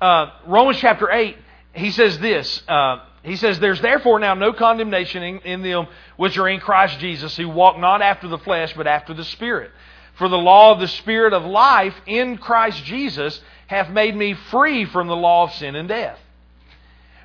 [0.00, 1.36] Uh, Romans chapter eight,
[1.72, 2.62] he says this.
[2.66, 6.98] Uh, he says, There's therefore now no condemnation in, in them which are in Christ
[6.98, 9.70] Jesus, who walk not after the flesh, but after the Spirit.
[10.14, 14.84] For the law of the Spirit of life in Christ Jesus hath made me free
[14.84, 16.18] from the law of sin and death.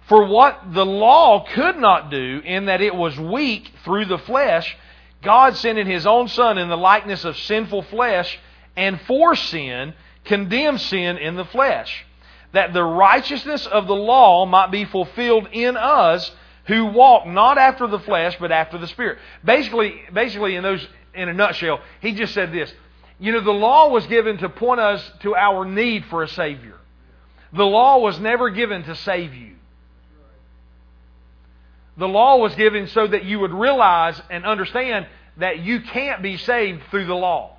[0.07, 4.77] For what the law could not do, in that it was weak through the flesh,
[5.23, 8.37] God sending His own Son in the likeness of sinful flesh,
[8.77, 12.05] and for sin, condemned sin in the flesh,
[12.55, 16.31] that the righteousness of the law might be fulfilled in us
[16.67, 19.19] who walk not after the flesh, but after the Spirit.
[19.43, 22.73] Basically, basically in those in a nutshell, he just said this
[23.19, 26.75] you know, the law was given to point us to our need for a Savior.
[27.53, 29.55] The law was never given to save you.
[31.97, 36.37] The law was given so that you would realize and understand that you can't be
[36.37, 37.57] saved through the law.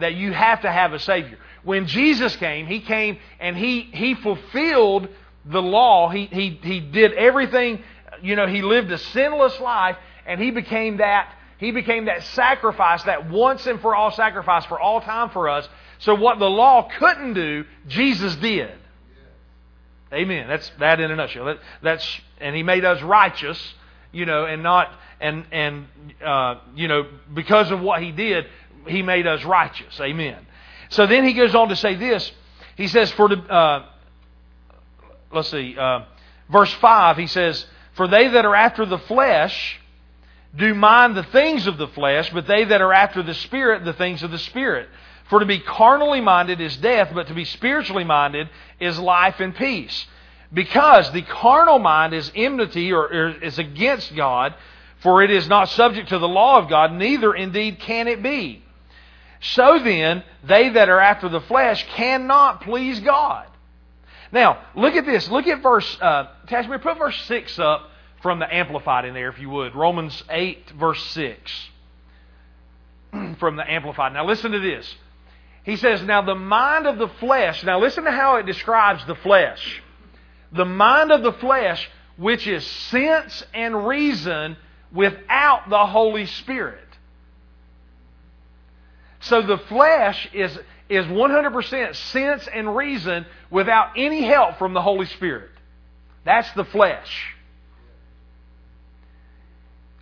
[0.00, 1.38] That you have to have a Savior.
[1.62, 5.08] When Jesus came, He came and He, he fulfilled
[5.44, 6.08] the law.
[6.08, 7.82] He, he, he did everything,
[8.22, 13.02] you know, He lived a sinless life and He became that, He became that sacrifice,
[13.04, 15.68] that once and for all sacrifice for all time for us.
[16.00, 18.72] So what the law couldn't do, Jesus did.
[20.12, 20.48] Amen.
[20.48, 21.46] That's that in a nutshell.
[21.46, 23.74] That, that's and He made us righteous,
[24.12, 24.90] you know, and not
[25.20, 25.86] and and
[26.24, 28.46] uh, you know because of what He did,
[28.86, 30.00] He made us righteous.
[30.00, 30.46] Amen.
[30.88, 32.30] So then He goes on to say this.
[32.76, 33.86] He says, "For uh,
[35.32, 36.04] let's see, uh,
[36.50, 37.16] verse five.
[37.16, 39.80] He says, "For they that are after the flesh."
[40.56, 43.92] Do mind the things of the flesh, but they that are after the Spirit, the
[43.92, 44.88] things of the Spirit.
[45.28, 48.48] For to be carnally minded is death, but to be spiritually minded
[48.80, 50.06] is life and peace.
[50.52, 54.54] Because the carnal mind is enmity or, or is against God,
[55.00, 58.64] for it is not subject to the law of God, neither indeed can it be.
[59.40, 63.46] So then, they that are after the flesh cannot please God.
[64.32, 65.28] Now, look at this.
[65.30, 67.90] Look at verse, uh, Tashmir, put verse 6 up
[68.22, 69.74] from the Amplified in there, if you would.
[69.74, 71.68] Romans 8, verse 6.
[73.38, 74.12] from the Amplified.
[74.12, 74.94] Now, listen to this.
[75.68, 79.14] He says, Now the mind of the flesh, now listen to how it describes the
[79.16, 79.82] flesh.
[80.52, 84.56] The mind of the flesh, which is sense and reason
[84.92, 86.87] without the Holy Spirit.
[89.28, 95.04] So the flesh is, is 100% sense and reason without any help from the Holy
[95.04, 95.50] Spirit.
[96.24, 97.34] That's the flesh.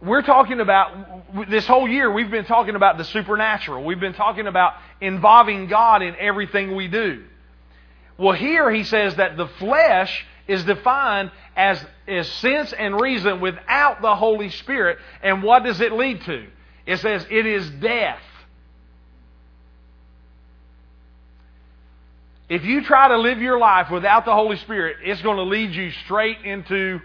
[0.01, 3.83] We're talking about this whole year we've been talking about the supernatural.
[3.83, 7.25] We've been talking about involving god in everything we do.
[8.19, 14.03] Well here he says that the flesh is defined as, as sense and reason without
[14.03, 14.99] the holy spirit.
[15.23, 16.47] And what does it lead to?
[16.87, 18.21] It says it is death
[22.49, 25.73] if you try to live your life without the holy spirit it's going to lead
[25.73, 27.01] you straight into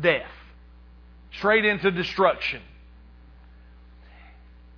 [0.00, 0.30] death
[1.38, 2.62] straight into destruction.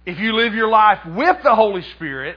[0.05, 2.37] If you live your life with the Holy Spirit,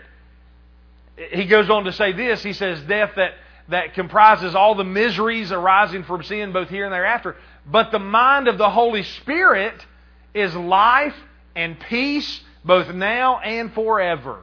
[1.32, 2.41] he goes on to say this.
[2.41, 3.34] He says, Death that,
[3.69, 7.36] that comprises all the miseries arising from sin, both here and thereafter.
[7.65, 9.86] But the mind of the Holy Spirit
[10.34, 11.15] is life
[11.56, 14.39] and peace, both now and forever.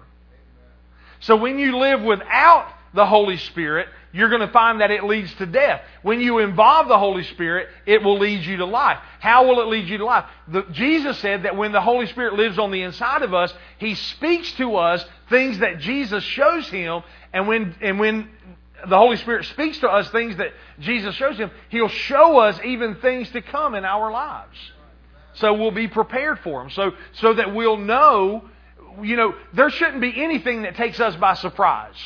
[1.20, 5.32] So when you live without the Holy Spirit, you're going to find that it leads
[5.34, 5.82] to death.
[6.02, 8.98] When you involve the Holy Spirit, it will lead you to life.
[9.20, 10.24] How will it lead you to life?
[10.48, 13.94] The, Jesus said that when the Holy Spirit lives on the inside of us, He
[13.94, 17.02] speaks to us things that Jesus shows Him,
[17.32, 18.30] and when, and when
[18.88, 22.96] the Holy Spirit speaks to us things that Jesus shows Him, He'll show us even
[22.96, 24.56] things to come in our lives.
[25.34, 26.70] So we'll be prepared for them.
[26.70, 28.48] So, so that we'll know,
[29.02, 31.96] you know, there shouldn't be anything that takes us by surprise.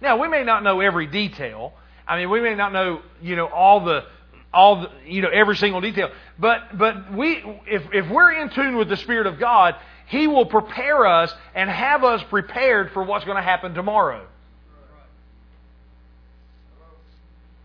[0.00, 1.72] Now, we may not know every detail.
[2.06, 4.04] I mean, we may not know, you know, all the
[4.52, 6.10] all the, you know every single detail.
[6.38, 10.46] But but we if if we're in tune with the Spirit of God, He will
[10.46, 14.26] prepare us and have us prepared for what's going to happen tomorrow.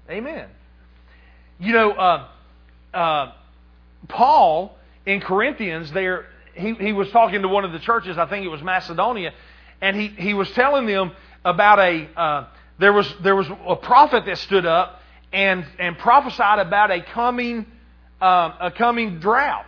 [0.09, 0.47] Amen.
[1.59, 2.27] You know, uh,
[2.93, 3.31] uh,
[4.09, 8.17] Paul in Corinthians, there he, he was talking to one of the churches.
[8.17, 9.33] I think it was Macedonia,
[9.81, 11.11] and he he was telling them
[11.43, 12.47] about a uh,
[12.79, 17.65] there was there was a prophet that stood up and and prophesied about a coming
[18.21, 19.65] uh, a coming drought,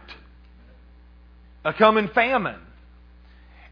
[1.64, 2.60] a coming famine,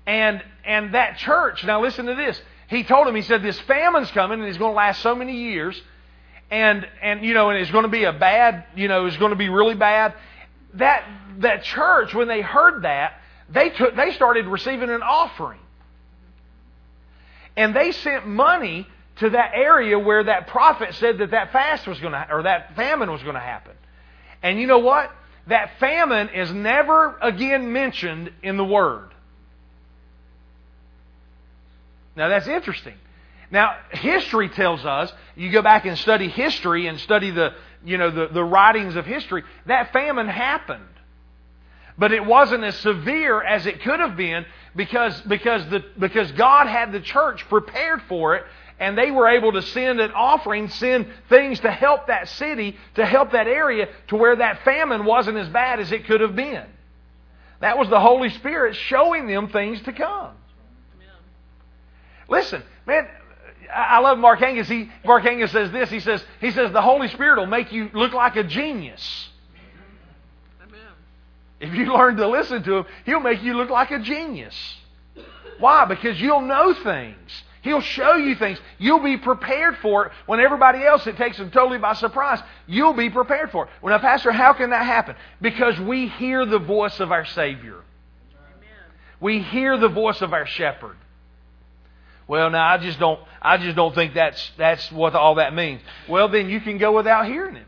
[0.05, 1.63] and and that church.
[1.63, 2.41] Now listen to this.
[2.67, 3.15] He told him.
[3.15, 5.79] He said this famine's coming and it's going to last so many years,
[6.49, 9.31] and and you know and it's going to be a bad you know it's going
[9.31, 10.13] to be really bad.
[10.75, 11.05] That
[11.39, 15.59] that church when they heard that they took they started receiving an offering
[17.55, 21.99] and they sent money to that area where that prophet said that that fast was
[21.99, 23.73] going to, or that famine was going to happen.
[24.41, 25.11] And you know what?
[25.47, 29.09] That famine is never again mentioned in the Word.
[32.15, 32.95] Now that's interesting.
[33.53, 37.53] Now, history tells us, you go back and study history and study the,
[37.85, 40.83] you know, the, the writings of history, that famine happened.
[41.95, 46.65] But it wasn't as severe as it could have been because, because, the, because God
[46.65, 48.43] had the church prepared for it
[48.79, 53.05] and they were able to send an offering, send things to help that city, to
[53.05, 56.65] help that area, to where that famine wasn't as bad as it could have been.
[57.59, 60.31] That was the Holy Spirit showing them things to come.
[62.27, 63.07] Listen, man,
[63.75, 64.67] I love Mark Hankins.
[64.67, 65.89] He, Mark Hankins says this.
[65.89, 69.29] He says, he says, the Holy Spirit will make you look like a genius.
[70.61, 70.79] Amen.
[71.59, 74.55] If you learn to listen to him, he'll make you look like a genius.
[75.59, 75.85] Why?
[75.85, 77.43] Because you'll know things.
[77.61, 78.59] He'll show you things.
[78.77, 82.39] You'll be prepared for it when everybody else, it takes them totally by surprise.
[82.67, 83.71] You'll be prepared for it.
[83.81, 85.15] Well, now, Pastor, how can that happen?
[85.41, 87.77] Because we hear the voice of our Savior.
[88.35, 88.69] Amen.
[89.21, 90.97] We hear the voice of our shepherd.
[92.27, 93.19] Well, now I just don't.
[93.43, 95.81] I just don't think that's that's what all that means.
[96.07, 97.67] Well, then you can go without hearing him.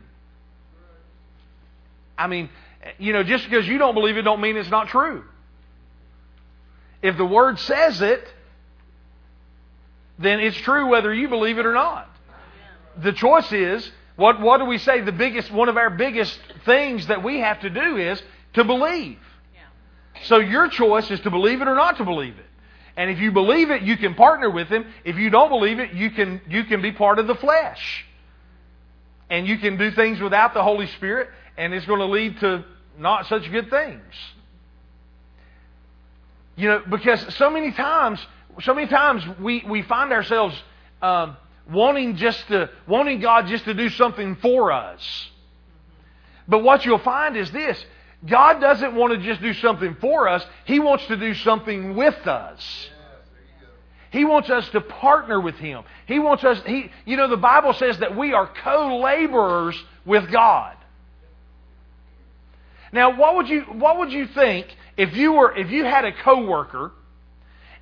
[2.16, 2.48] I mean,
[2.98, 5.24] you know, just because you don't believe it, don't mean it's not true.
[7.02, 8.26] If the Word says it,
[10.18, 12.08] then it's true whether you believe it or not.
[13.02, 15.02] The choice is what, what do we say?
[15.02, 18.22] The biggest, one of our biggest things that we have to do is
[18.54, 19.18] to believe.
[20.24, 22.45] So your choice is to believe it or not to believe it.
[22.96, 24.86] And if you believe it, you can partner with him.
[25.04, 28.06] If you don't believe it, you can, you can be part of the flesh.
[29.28, 32.64] And you can do things without the Holy Spirit, and it's going to lead to
[32.98, 34.14] not such good things.
[36.56, 38.24] You know, because so many times
[38.62, 40.56] so many times we, we find ourselves
[41.02, 41.36] um,
[41.70, 45.30] wanting just to wanting God just to do something for us.
[46.48, 47.84] But what you'll find is this
[48.26, 52.26] God doesn't want to just do something for us, He wants to do something with
[52.26, 52.90] us.
[54.10, 55.82] He wants us to partner with Him.
[56.06, 60.30] He wants us, he, you know, the Bible says that we are co laborers with
[60.30, 60.74] God.
[62.92, 66.12] Now, what would you, what would you think if you were, if you had a
[66.12, 66.92] coworker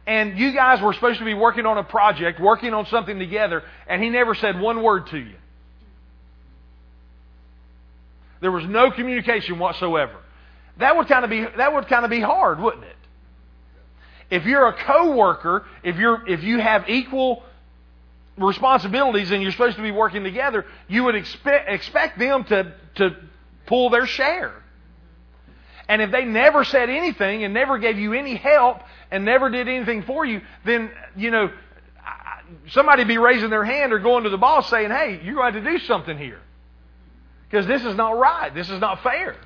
[0.06, 3.62] and you guys were supposed to be working on a project, working on something together,
[3.86, 5.36] and he never said one word to you.
[8.40, 10.16] There was no communication whatsoever.
[10.78, 12.96] That would kind of be that would kind of be hard, wouldn't it?
[14.30, 17.42] If you're a coworker, if you're if you have equal
[18.36, 23.16] responsibilities and you're supposed to be working together, you would expect expect them to to
[23.66, 24.52] pull their share.
[25.88, 29.68] And if they never said anything and never gave you any help and never did
[29.68, 31.50] anything for you, then, you know,
[32.68, 35.60] somebody be raising their hand or going to the boss saying, hey, you're going to
[35.60, 36.40] do something here.
[37.50, 38.54] Because this is not right.
[38.54, 39.36] This is not fair.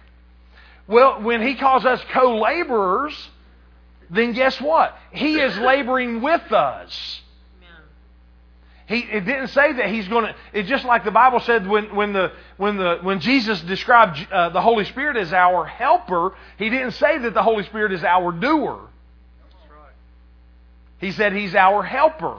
[0.88, 3.14] Well, when he calls us co laborers,
[4.10, 4.96] then guess what?
[5.12, 7.20] He is laboring with us.
[8.86, 10.34] He, it didn't say that he's going to.
[10.54, 14.48] It's just like the Bible said when, when, the, when, the, when Jesus described uh,
[14.48, 18.32] the Holy Spirit as our helper, he didn't say that the Holy Spirit is our
[18.32, 18.80] doer.
[21.00, 22.38] He said he's our helper.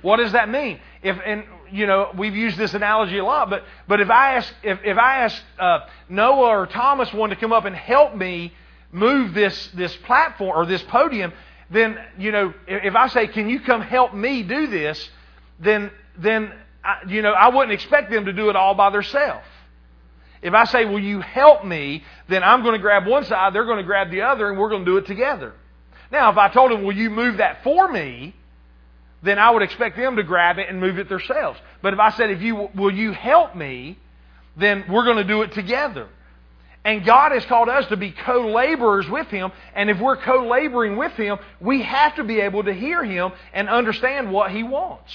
[0.00, 0.80] What does that mean?
[1.02, 4.52] If and you know we've used this analogy a lot, but but if I ask
[4.62, 8.52] if, if I ask uh, Noah or Thomas one to come up and help me
[8.92, 11.32] move this this platform or this podium,
[11.70, 15.08] then you know if, if I say, "Can you come help me do this?"
[15.60, 16.52] then then
[16.84, 19.46] I, you know I wouldn't expect them to do it all by themselves.
[20.40, 23.64] If I say, "Will you help me?" then I'm going to grab one side, they're
[23.64, 25.54] going to grab the other, and we're going to do it together.
[26.10, 28.34] Now, if I told them, "Will you move that for me?"
[29.22, 31.58] Then I would expect them to grab it and move it themselves.
[31.82, 33.98] But if I said, "If you will you help me?"
[34.56, 36.08] then we're going to do it together.
[36.84, 39.52] And God has called us to be co laborers with Him.
[39.74, 43.32] And if we're co laboring with Him, we have to be able to hear Him
[43.52, 45.12] and understand what He wants.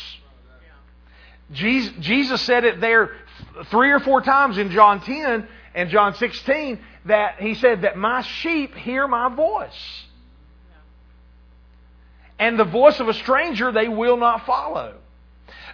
[1.51, 3.11] Jesus said it there
[3.65, 8.21] three or four times in John 10 and John 16 that he said that my
[8.21, 10.03] sheep hear my voice.
[12.39, 14.95] And the voice of a stranger they will not follow.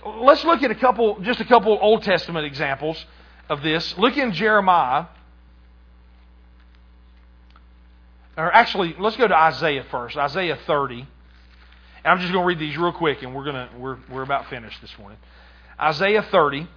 [0.06, 3.04] Let's look at a couple, just a couple Old Testament examples
[3.50, 3.98] of this.
[3.98, 5.06] Look in Jeremiah.
[8.38, 10.16] Or actually, let's go to Isaiah first.
[10.16, 11.00] Isaiah 30.
[11.00, 11.08] And
[12.06, 14.50] I'm just going to read these real quick, and we're going to we're we're about
[14.50, 15.18] finished this morning.
[15.78, 16.68] Isaiah 30,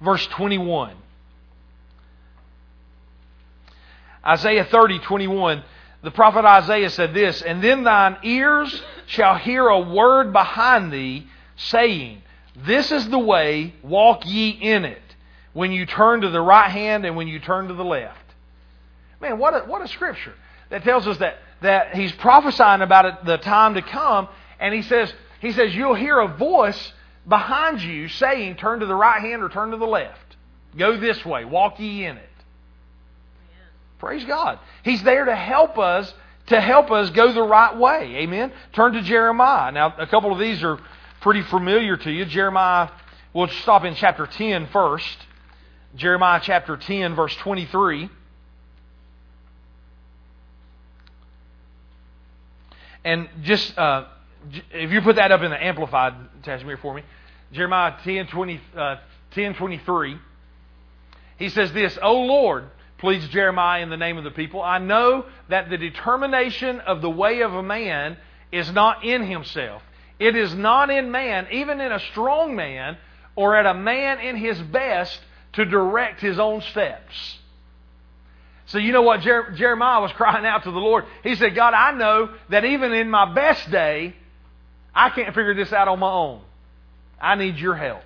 [0.00, 0.96] verse 21.
[4.26, 5.62] Isaiah 30, 21.
[6.02, 11.26] The prophet Isaiah said this, And then thine ears shall hear a word behind thee,
[11.56, 12.22] saying,
[12.54, 15.02] This is the way, walk ye in it,
[15.52, 18.16] when you turn to the right hand and when you turn to the left.
[19.20, 20.34] Man, what a, what a scripture
[20.70, 24.28] that tells us that, that he's prophesying about it, the time to come,
[24.60, 26.92] and he says, he says, You'll hear a voice
[27.26, 30.36] behind you saying, Turn to the right hand or turn to the left.
[30.76, 31.44] Go this way.
[31.44, 32.28] Walk ye in it.
[33.98, 34.58] Praise God.
[34.84, 36.12] He's there to help us
[36.48, 38.16] to help us go the right way.
[38.16, 38.52] Amen.
[38.72, 39.70] Turn to Jeremiah.
[39.70, 40.78] Now, a couple of these are
[41.20, 42.24] pretty familiar to you.
[42.24, 42.88] Jeremiah,
[43.34, 45.18] we'll stop in chapter 10 first.
[45.94, 48.08] Jeremiah chapter 10, verse 23.
[53.04, 54.06] And just uh,
[54.72, 57.02] if you put that up in the amplified, Tashmir, for me,
[57.52, 58.96] Jeremiah 10, 20, uh,
[59.32, 60.18] 10 23,
[61.38, 62.64] he says this, O Lord,
[62.98, 64.62] pleads Jeremiah in the name of the people.
[64.62, 68.16] I know that the determination of the way of a man
[68.52, 69.82] is not in himself.
[70.18, 72.98] It is not in man, even in a strong man,
[73.36, 75.18] or at a man in his best,
[75.52, 77.38] to direct his own steps.
[78.66, 81.04] So you know what Jer- Jeremiah was crying out to the Lord?
[81.22, 84.14] He said, God, I know that even in my best day,
[84.94, 86.42] I can't figure this out on my own.
[87.20, 88.02] I need your help.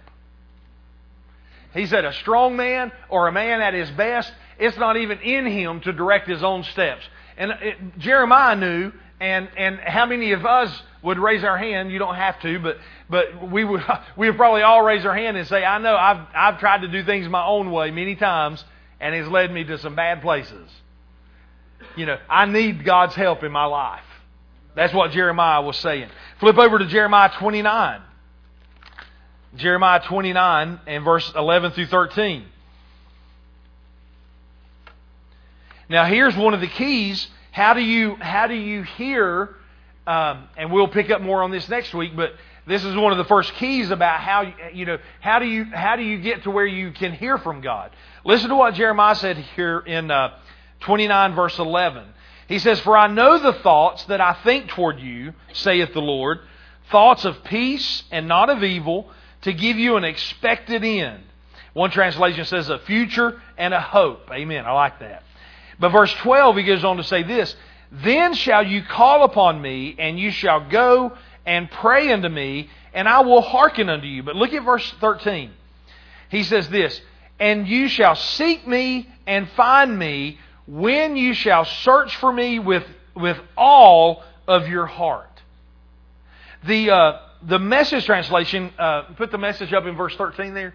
[1.74, 4.30] He said, a strong man or a man at his best,
[4.62, 7.02] it's not even in him to direct his own steps.
[7.36, 11.90] And it, Jeremiah knew, and, and how many of us would raise our hand?
[11.90, 12.78] You don't have to, but,
[13.10, 13.82] but we, would,
[14.16, 16.88] we would probably all raise our hand and say, I know I've, I've tried to
[16.88, 18.64] do things my own way many times,
[19.00, 20.70] and it's led me to some bad places.
[21.96, 24.04] You know, I need God's help in my life.
[24.76, 26.08] That's what Jeremiah was saying.
[26.38, 28.00] Flip over to Jeremiah 29.
[29.56, 32.44] Jeremiah 29 and verse 11 through 13.
[35.92, 37.28] Now, here's one of the keys.
[37.50, 39.54] How do you how do you hear?
[40.06, 42.16] Um, and we'll pick up more on this next week.
[42.16, 42.32] But
[42.66, 45.96] this is one of the first keys about how you know how do you how
[45.96, 47.90] do you get to where you can hear from God.
[48.24, 50.38] Listen to what Jeremiah said here in uh,
[50.80, 52.06] 29 verse 11.
[52.48, 56.40] He says, "For I know the thoughts that I think toward you," saith the Lord,
[56.90, 59.10] thoughts of peace and not of evil
[59.42, 61.22] to give you an expected end.
[61.74, 64.30] One translation says a future and a hope.
[64.32, 64.64] Amen.
[64.64, 65.22] I like that.
[65.82, 67.56] But verse 12, he goes on to say this
[67.90, 71.12] Then shall you call upon me, and you shall go
[71.44, 74.22] and pray unto me, and I will hearken unto you.
[74.22, 75.50] But look at verse 13.
[76.28, 77.00] He says this
[77.40, 82.84] And you shall seek me and find me when you shall search for me with,
[83.16, 85.42] with all of your heart.
[86.64, 86.90] The.
[86.90, 90.74] Uh, the message translation, uh, put the message up in verse 13 there.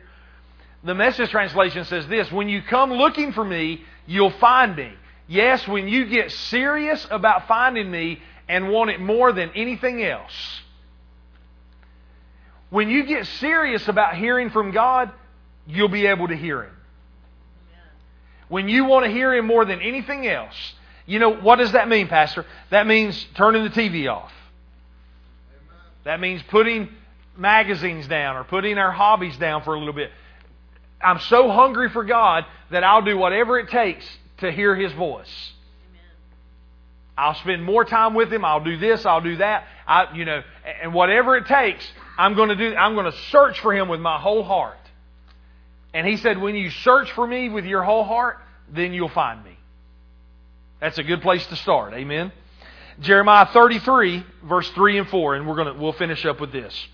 [0.84, 4.92] The message translation says this When you come looking for me, you'll find me.
[5.28, 10.62] Yes, when you get serious about finding me and want it more than anything else.
[12.70, 15.12] When you get serious about hearing from God,
[15.66, 16.74] you'll be able to hear Him.
[18.50, 20.56] When you want to hear Him more than anything else,
[21.06, 22.46] you know, what does that mean, Pastor?
[22.70, 24.32] That means turning the TV off.
[26.04, 26.90] That means putting
[27.38, 30.12] magazines down or putting our hobbies down for a little bit.
[31.02, 34.06] I'm so hungry for God that I'll do whatever it takes
[34.40, 35.54] to hear His voice.
[37.18, 38.46] I'll spend more time with Him.
[38.46, 39.06] I'll do this.
[39.06, 39.66] I'll do that.
[39.88, 40.44] I, you know,
[40.82, 41.88] and whatever it takes,
[42.18, 42.76] I'm going to do.
[42.76, 44.78] I'm going to search for Him with my whole heart.
[45.94, 48.38] And He said, when you search for Me with your whole heart,
[48.70, 49.58] then you'll find Me.
[50.80, 51.94] That's a good place to start.
[51.94, 52.32] Amen.
[53.00, 56.88] Jeremiah 33, verse 3 and 4, and we're gonna, we'll finish up with this.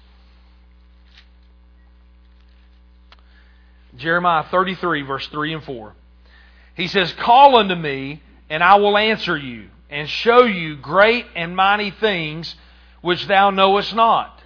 [3.97, 5.93] Jeremiah 33, verse 3 and 4.
[6.75, 11.55] He says, Call unto me, and I will answer you, and show you great and
[11.55, 12.55] mighty things
[13.01, 14.39] which thou knowest not.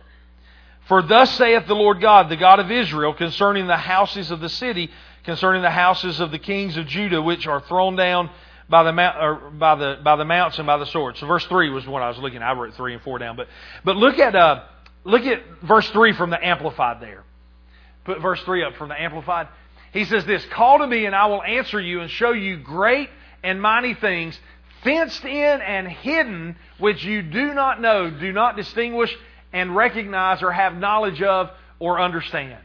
[0.87, 4.49] For thus saith the Lord God, the God of Israel, concerning the houses of the
[4.49, 4.89] city,
[5.23, 8.29] concerning the houses of the kings of Judah, which are thrown down
[8.69, 8.91] by the
[9.57, 11.17] by the by the mounts and by the sword.
[11.17, 12.41] So verse three was what I was looking.
[12.41, 12.49] At.
[12.49, 13.47] I wrote three and four down, but
[13.83, 14.63] but look at uh,
[15.03, 17.23] look at verse three from the Amplified there.
[18.07, 19.49] Put verse three up from the Amplified.
[19.91, 23.09] He says this: "Call to me, and I will answer you, and show you great
[23.43, 24.39] and mighty things,
[24.81, 29.13] fenced in and hidden, which you do not know, do not distinguish
[29.51, 32.63] and recognize, or have knowledge of, or understand."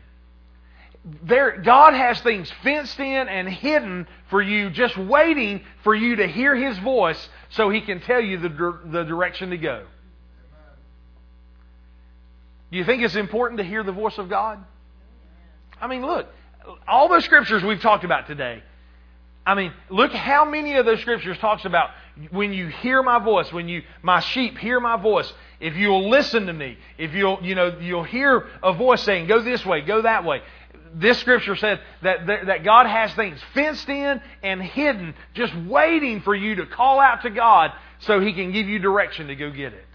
[1.24, 6.28] there, God has things fenced in and hidden for you, just waiting for you to
[6.28, 9.84] hear His voice so He can tell you the, the direction to go.
[12.70, 14.64] Do you think it's important to hear the voice of God?
[15.82, 16.28] I mean, look,
[16.86, 18.62] all those scriptures we've talked about today.
[19.44, 21.90] I mean, look how many of those scriptures talks about
[22.30, 26.46] when you hear my voice, when you my sheep hear my voice, if you'll listen
[26.46, 30.02] to me, if you'll you know you'll hear a voice saying, "Go this way, go
[30.02, 30.42] that way."
[30.94, 36.34] this scripture said that, that God has things fenced in and hidden, just waiting for
[36.34, 39.72] you to call out to God so He can give you direction to go get
[39.72, 39.86] it.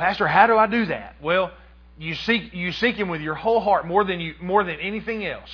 [0.00, 1.16] Pastor, how do I do that?
[1.22, 1.52] Well,
[1.98, 5.24] you seek you seek Him with your whole heart more than you more than anything
[5.24, 5.50] else.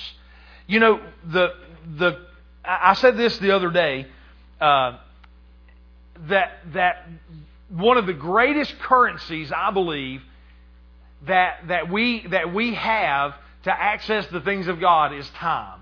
[0.65, 1.53] You know the
[1.97, 2.25] the
[2.65, 4.07] I said this the other day
[4.59, 4.97] uh,
[6.27, 7.07] that that
[7.69, 10.21] one of the greatest currencies, I believe,
[11.25, 15.81] that, that, we, that we have to access the things of God is time.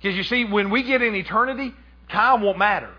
[0.00, 1.74] Because you see, when we get in eternity,
[2.08, 2.90] time won't matter.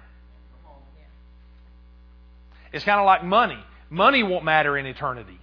[2.72, 3.60] It's kind of like money.
[3.90, 5.40] Money won't matter in eternity.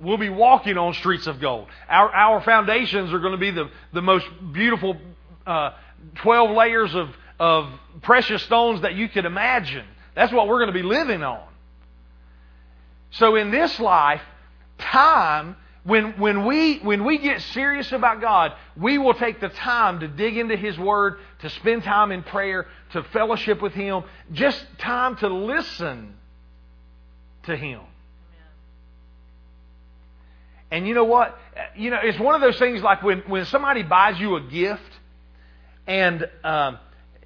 [0.00, 1.68] We'll be walking on streets of gold.
[1.88, 4.96] Our, our foundations are going to be the, the most beautiful
[5.46, 5.70] uh,
[6.16, 7.70] 12 layers of, of
[8.02, 9.86] precious stones that you could imagine.
[10.14, 11.46] That's what we're going to be living on.
[13.12, 14.22] So in this life,
[14.78, 20.00] time, when, when, we, when we get serious about God, we will take the time
[20.00, 24.64] to dig into His Word, to spend time in prayer, to fellowship with Him, just
[24.78, 26.14] time to listen
[27.44, 27.80] to Him.
[30.70, 31.38] And you know what?
[31.76, 34.82] You know, it's one of those things like when, when somebody buys you a gift
[35.86, 36.78] and, um,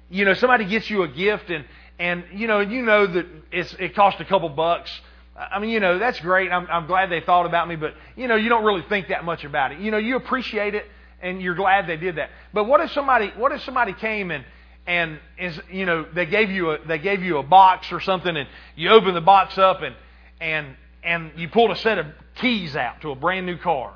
[0.09, 1.63] you know, somebody gets you a gift and,
[1.97, 4.91] and you know, you know that it's, it cost a couple bucks.
[5.39, 6.51] I mean, you know, that's great.
[6.51, 9.23] I'm, I'm glad they thought about me, but, you know, you don't really think that
[9.23, 9.79] much about it.
[9.79, 10.85] You know, you appreciate it
[11.21, 12.29] and you're glad they did that.
[12.53, 14.43] But what if somebody, what if somebody came and,
[14.85, 18.35] and is, you know, they gave you a, they gave you a box or something
[18.35, 19.95] and you open the box up and,
[20.41, 23.93] and, and you pulled a set of keys out to a brand new car.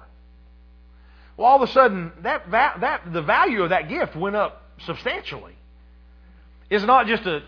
[1.36, 4.62] Well, all of a sudden, that, that, that, the value of that gift went up
[4.86, 5.58] substantially.
[6.70, 7.42] It's not just a,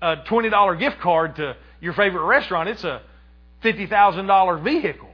[0.00, 3.02] a $20 gift card to your favorite restaurant, it's a
[3.62, 5.08] $50,000 vehicle.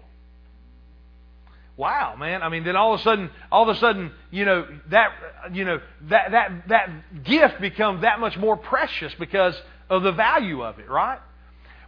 [1.77, 2.43] Wow, man.
[2.43, 5.11] I mean, then all of a sudden, all of a sudden, you know, that,
[5.53, 5.81] you know,
[6.11, 10.89] that, that, that gift becomes that much more precious because of the value of it,
[10.89, 11.19] right?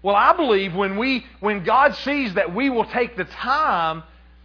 [0.03, 4.03] Well, I believe when we when God sees that we will take the time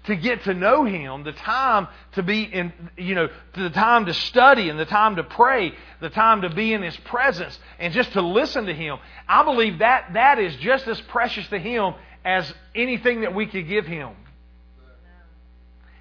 [0.09, 4.13] to get to know Him, the time to be in, you know, the time to
[4.13, 8.11] study and the time to pray, the time to be in His presence and just
[8.13, 11.93] to listen to Him, I believe that that is just as precious to Him
[12.23, 14.11] as anything that we could give Him.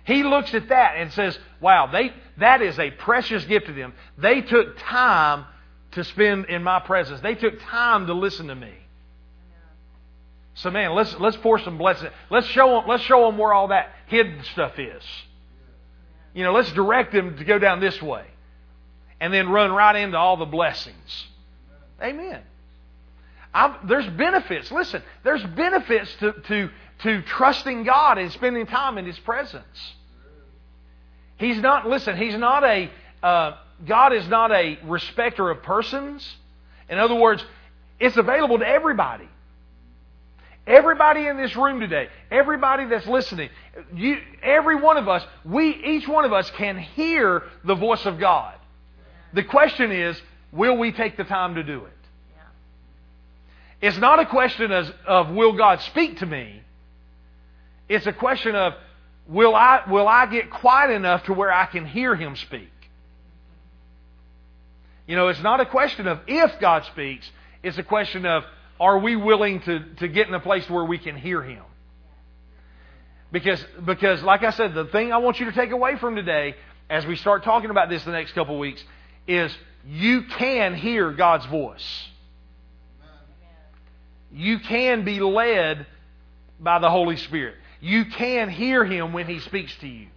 [0.04, 3.92] He looks at that and says, wow, they, that is a precious gift to them.
[4.16, 5.44] They took time
[5.92, 7.20] to spend in my presence.
[7.20, 8.72] They took time to listen to me.
[10.54, 12.08] So man, let's let's pour some blessing.
[12.30, 15.02] Let's show them let's show them where all that hidden stuff is.
[16.34, 18.24] You know, let's direct them to go down this way,
[19.20, 21.26] and then run right into all the blessings.
[22.02, 22.42] Amen.
[23.54, 24.70] I'm, there's benefits.
[24.70, 29.94] Listen, there's benefits to, to to trusting God and spending time in His presence.
[31.36, 31.86] He's not.
[31.86, 32.90] Listen, He's not a.
[33.22, 33.56] Uh,
[33.86, 36.28] God is not a respecter of persons.
[36.88, 37.44] In other words,
[38.00, 39.28] it's available to everybody.
[40.68, 43.48] Everybody in this room today, everybody that's listening,
[43.94, 48.20] you, every one of us, we, each one of us can hear the voice of
[48.20, 48.54] God.
[49.32, 50.20] The question is,
[50.52, 51.92] will we take the time to do it?
[53.80, 56.60] It's not a question of, of will God speak to me?
[57.88, 58.74] It's a question of
[59.26, 62.68] will I, will I get quiet enough to where I can hear Him speak?
[65.06, 67.30] You know, it's not a question of if God speaks,
[67.62, 68.44] it's a question of
[68.80, 71.62] are we willing to, to get in a place where we can hear Him?
[73.30, 76.54] Because, because, like I said, the thing I want you to take away from today,
[76.88, 78.82] as we start talking about this the next couple of weeks,
[79.26, 79.54] is
[79.86, 82.08] you can hear God's voice.
[84.32, 85.86] You can be led
[86.60, 87.54] by the Holy Spirit.
[87.80, 90.08] You can hear Him when He speaks to you.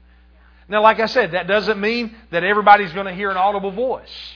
[0.67, 4.35] Now, like I said, that doesn't mean that everybody's going to hear an audible voice.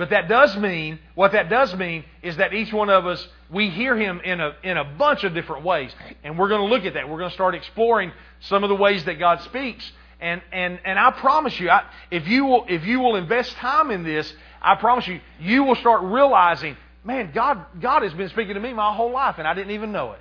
[0.00, 3.68] But that does mean, what that does mean is that each one of us, we
[3.68, 5.94] hear Him in a, in a bunch of different ways.
[6.24, 7.06] And we're going to look at that.
[7.06, 9.92] We're going to start exploring some of the ways that God speaks.
[10.18, 13.90] And, and, and I promise you, I, if, you will, if you will invest time
[13.90, 14.32] in this,
[14.62, 18.72] I promise you, you will start realizing, man, God, God has been speaking to me
[18.72, 20.20] my whole life and I didn't even know it.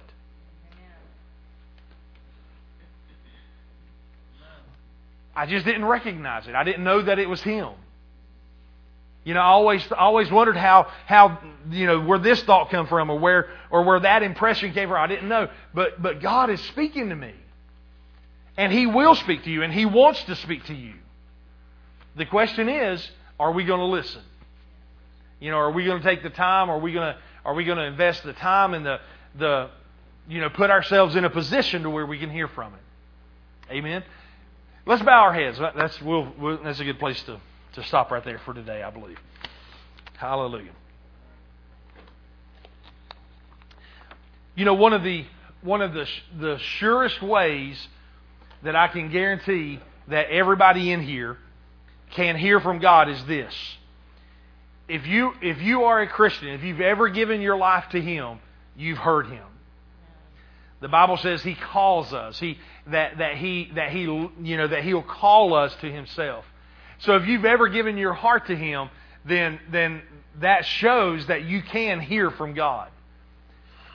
[5.33, 6.55] I just didn't recognize it.
[6.55, 7.69] I didn't know that it was Him.
[9.29, 11.37] You know, I always always wondered how how
[11.69, 14.97] you know where this thought come from or where or where that impression came from.
[14.97, 17.35] I didn't know, but but God is speaking to me,
[18.57, 20.95] and He will speak to you, and He wants to speak to you.
[22.15, 23.07] The question is,
[23.39, 24.23] are we going to listen?
[25.39, 26.71] You know, are we going to take the time?
[26.71, 28.99] Are we going to are we going to invest the time and the
[29.37, 29.69] the
[30.27, 33.73] you know put ourselves in a position to where we can hear from it?
[33.73, 34.03] Amen.
[34.87, 35.59] Let's bow our heads.
[35.59, 37.39] That's we'll, we'll that's a good place to
[37.73, 39.19] to stop right there for today, I believe.
[40.17, 40.71] Hallelujah.
[44.55, 45.25] You know, one of the
[45.61, 46.05] one of the
[46.37, 47.87] the surest ways
[48.63, 51.37] that I can guarantee that everybody in here
[52.11, 53.53] can hear from God is this.
[54.87, 58.39] If you if you are a Christian, if you've ever given your life to him,
[58.75, 59.45] you've heard him.
[60.81, 62.39] The Bible says he calls us.
[62.39, 62.57] He
[62.87, 66.45] that that he that he you know that he'll call us to himself.
[66.99, 68.89] So if you've ever given your heart to Him,
[69.25, 70.01] then, then
[70.39, 72.89] that shows that you can hear from God.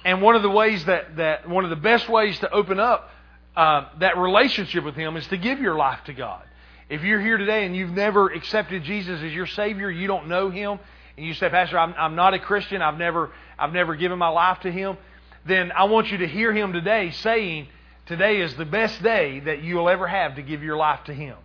[0.05, 3.11] And one of the ways that, that one of the best ways to open up
[3.57, 6.43] uh, that relationship with Him is to give your life to God.
[6.89, 10.51] If you're here today and you've never accepted Jesus as your Savior, you don't know
[10.51, 10.79] Him,
[11.17, 14.29] and you say, Pastor, I'm, I'm not a Christian, I've never, I've never given my
[14.29, 14.99] life to Him,
[15.47, 17.69] then I want you to hear Him today saying,
[18.07, 21.37] Today is the best day that you'll ever have to give your life to Him.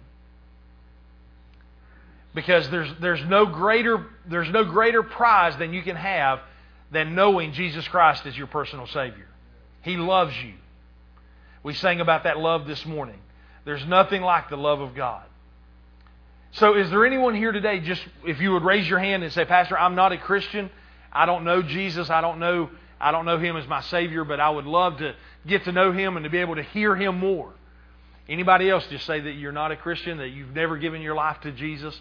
[2.33, 6.41] Because there's, there's, no greater, there's no greater prize than you can have
[6.91, 9.27] than knowing Jesus Christ as your personal Savior.
[9.81, 10.53] He loves you.
[11.63, 13.19] We sang about that love this morning.
[13.65, 15.23] There's nothing like the love of God.
[16.51, 19.45] So, is there anyone here today, just if you would raise your hand and say,
[19.45, 20.69] Pastor, I'm not a Christian.
[21.11, 22.09] I don't know Jesus.
[22.09, 22.69] I don't know,
[22.99, 25.15] I don't know Him as my Savior, but I would love to
[25.45, 27.53] get to know Him and to be able to hear Him more.
[28.27, 31.39] Anybody else just say that you're not a Christian, that you've never given your life
[31.41, 31.99] to Jesus?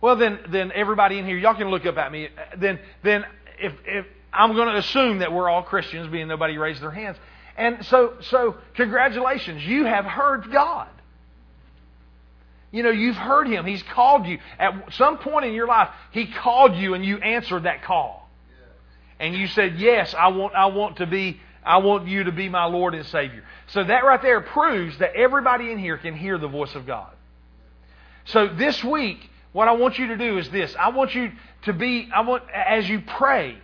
[0.00, 2.28] Well, then, then everybody in here, y'all can look up at me.
[2.56, 3.24] Then, then
[3.58, 7.16] if, if I'm going to assume that we're all Christians, being nobody raised their hands.
[7.56, 10.88] And so, so congratulations, you have heard God.
[12.70, 13.64] You know, you've heard Him.
[13.64, 14.38] He's called you.
[14.58, 18.28] At some point in your life, He called you and you answered that call.
[19.18, 22.50] And you said, Yes, I want, I want to be, I want you to be
[22.50, 23.44] my Lord and Savior.
[23.68, 27.10] So that right there proves that everybody in here can hear the voice of God.
[28.26, 30.76] So this week, what I want you to do is this.
[30.78, 31.32] I want you
[31.62, 33.56] to be, I want, as you pray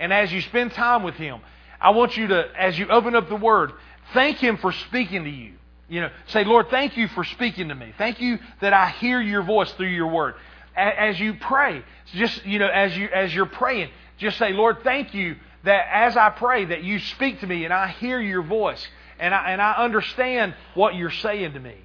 [0.00, 1.40] and as you spend time with Him,
[1.78, 3.72] I want you to, as you open up the Word,
[4.14, 5.52] thank Him for speaking to you.
[5.86, 7.92] You know, say, Lord, thank you for speaking to me.
[7.98, 10.36] Thank you that I hear your voice through your Word.
[10.74, 11.84] As you pray,
[12.14, 16.16] just, you know, as, you, as you're praying, just say, Lord, thank you that as
[16.16, 18.88] I pray that you speak to me and I hear your voice
[19.18, 21.83] and I, and I understand what you're saying to me.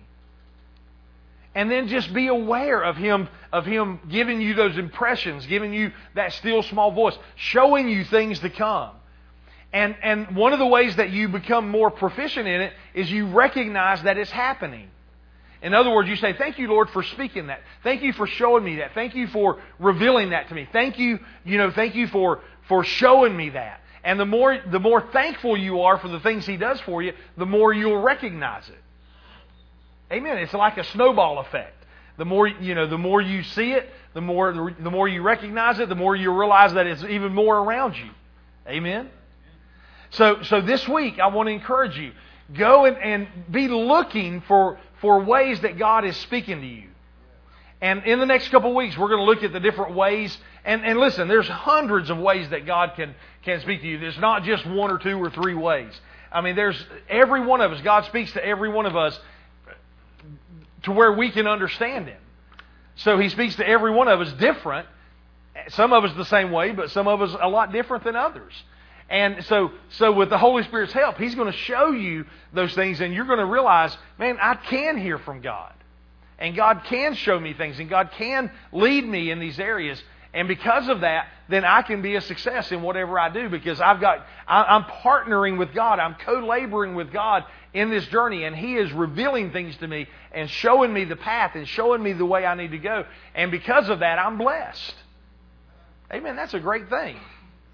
[1.59, 5.91] And then just be aware of him, of him giving you those impressions, giving you
[6.15, 8.91] that still small voice, showing you things to come.
[9.73, 13.27] And, and one of the ways that you become more proficient in it is you
[13.27, 14.89] recognize that it's happening.
[15.61, 17.59] In other words, you say, Thank you, Lord, for speaking that.
[17.83, 18.93] Thank you for showing me that.
[18.93, 20.65] Thank you for revealing that to me.
[20.71, 22.39] Thank you, you know, thank you for,
[22.69, 23.81] for showing me that.
[24.05, 27.11] And the more, the more thankful you are for the things He does for you,
[27.35, 28.79] the more you'll recognize it.
[30.11, 30.37] Amen.
[30.37, 31.75] It's like a snowball effect.
[32.17, 35.79] The more, you know, the more you see it, the more, the more you recognize
[35.79, 38.09] it, the more you realize that it's even more around you.
[38.67, 39.09] Amen.
[40.11, 42.11] So, so this week, I want to encourage you
[42.53, 46.89] go and, and be looking for, for ways that God is speaking to you.
[47.81, 50.37] And in the next couple of weeks, we're going to look at the different ways.
[50.65, 53.99] And, and listen, there's hundreds of ways that God can, can speak to you.
[53.99, 55.93] There's not just one or two or three ways.
[56.31, 57.81] I mean, there's every one of us.
[57.81, 59.17] God speaks to every one of us
[60.83, 62.21] to where we can understand Him.
[62.95, 64.87] So He speaks to every one of us different.
[65.69, 68.53] Some of us the same way, but some of us a lot different than others.
[69.09, 73.01] And so, so with the Holy Spirit's help, He's going to show you those things,
[73.01, 75.73] and you're going to realize, man, I can hear from God.
[76.37, 80.01] And God can show me things, and God can lead me in these areas.
[80.33, 83.81] And because of that, then I can be a success in whatever I do because
[83.81, 85.97] I've got, I'm partnering with God.
[85.99, 90.07] I'm co laboring with God in this journey, and He is revealing things to me
[90.31, 93.05] and showing me the path and showing me the way I need to go.
[93.33, 94.95] And because of that, I'm blessed.
[96.11, 96.35] Amen.
[96.35, 97.17] That's a great thing.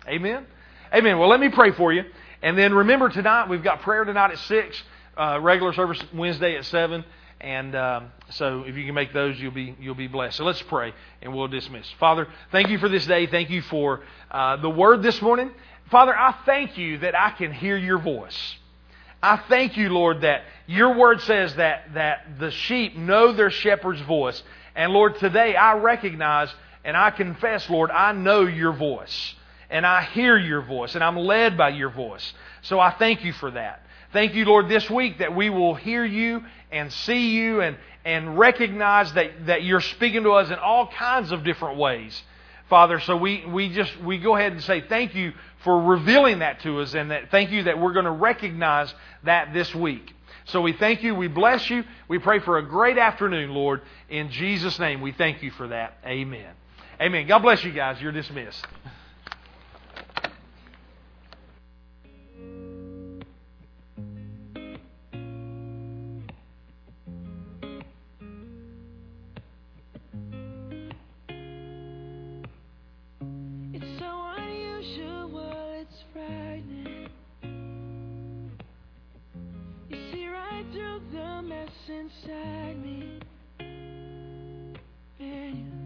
[0.07, 0.45] Amen.
[0.93, 1.19] Amen.
[1.19, 2.03] Well, let me pray for you.
[2.41, 4.83] And then remember tonight, we've got prayer tonight at 6,
[5.17, 7.03] uh, regular service Wednesday at 7.
[7.41, 10.37] And um, so if you can make those, you'll be, you'll be blessed.
[10.37, 11.89] So let's pray and we'll dismiss.
[11.99, 13.27] Father, thank you for this day.
[13.27, 15.51] Thank you for uh, the word this morning.
[15.91, 18.55] Father, I thank you that I can hear your voice.
[19.21, 24.01] I thank you, Lord, that your word says that, that the sheep know their shepherd's
[24.01, 24.41] voice.
[24.75, 29.35] And Lord, today I recognize and I confess, Lord, I know your voice
[29.69, 32.33] and I hear your voice and I'm led by your voice.
[32.61, 33.84] So I thank you for that.
[34.15, 36.41] Thank you, Lord, this week that we will hear you
[36.71, 41.33] and see you and, and recognize that, that you're speaking to us in all kinds
[41.33, 42.23] of different ways.
[42.69, 45.33] Father, so we, we just we go ahead and say thank you
[45.65, 48.95] for revealing that to us and that thank you that we're going to recognize
[49.25, 50.13] that this week.
[50.45, 53.81] So we thank you, we bless you, we pray for a great afternoon, Lord.
[54.07, 55.97] In Jesus' name, we thank you for that.
[56.05, 56.53] Amen.
[57.01, 57.27] Amen.
[57.27, 58.01] God bless you guys.
[58.01, 58.65] You're dismissed.
[81.89, 83.19] inside me.
[85.19, 85.84] And you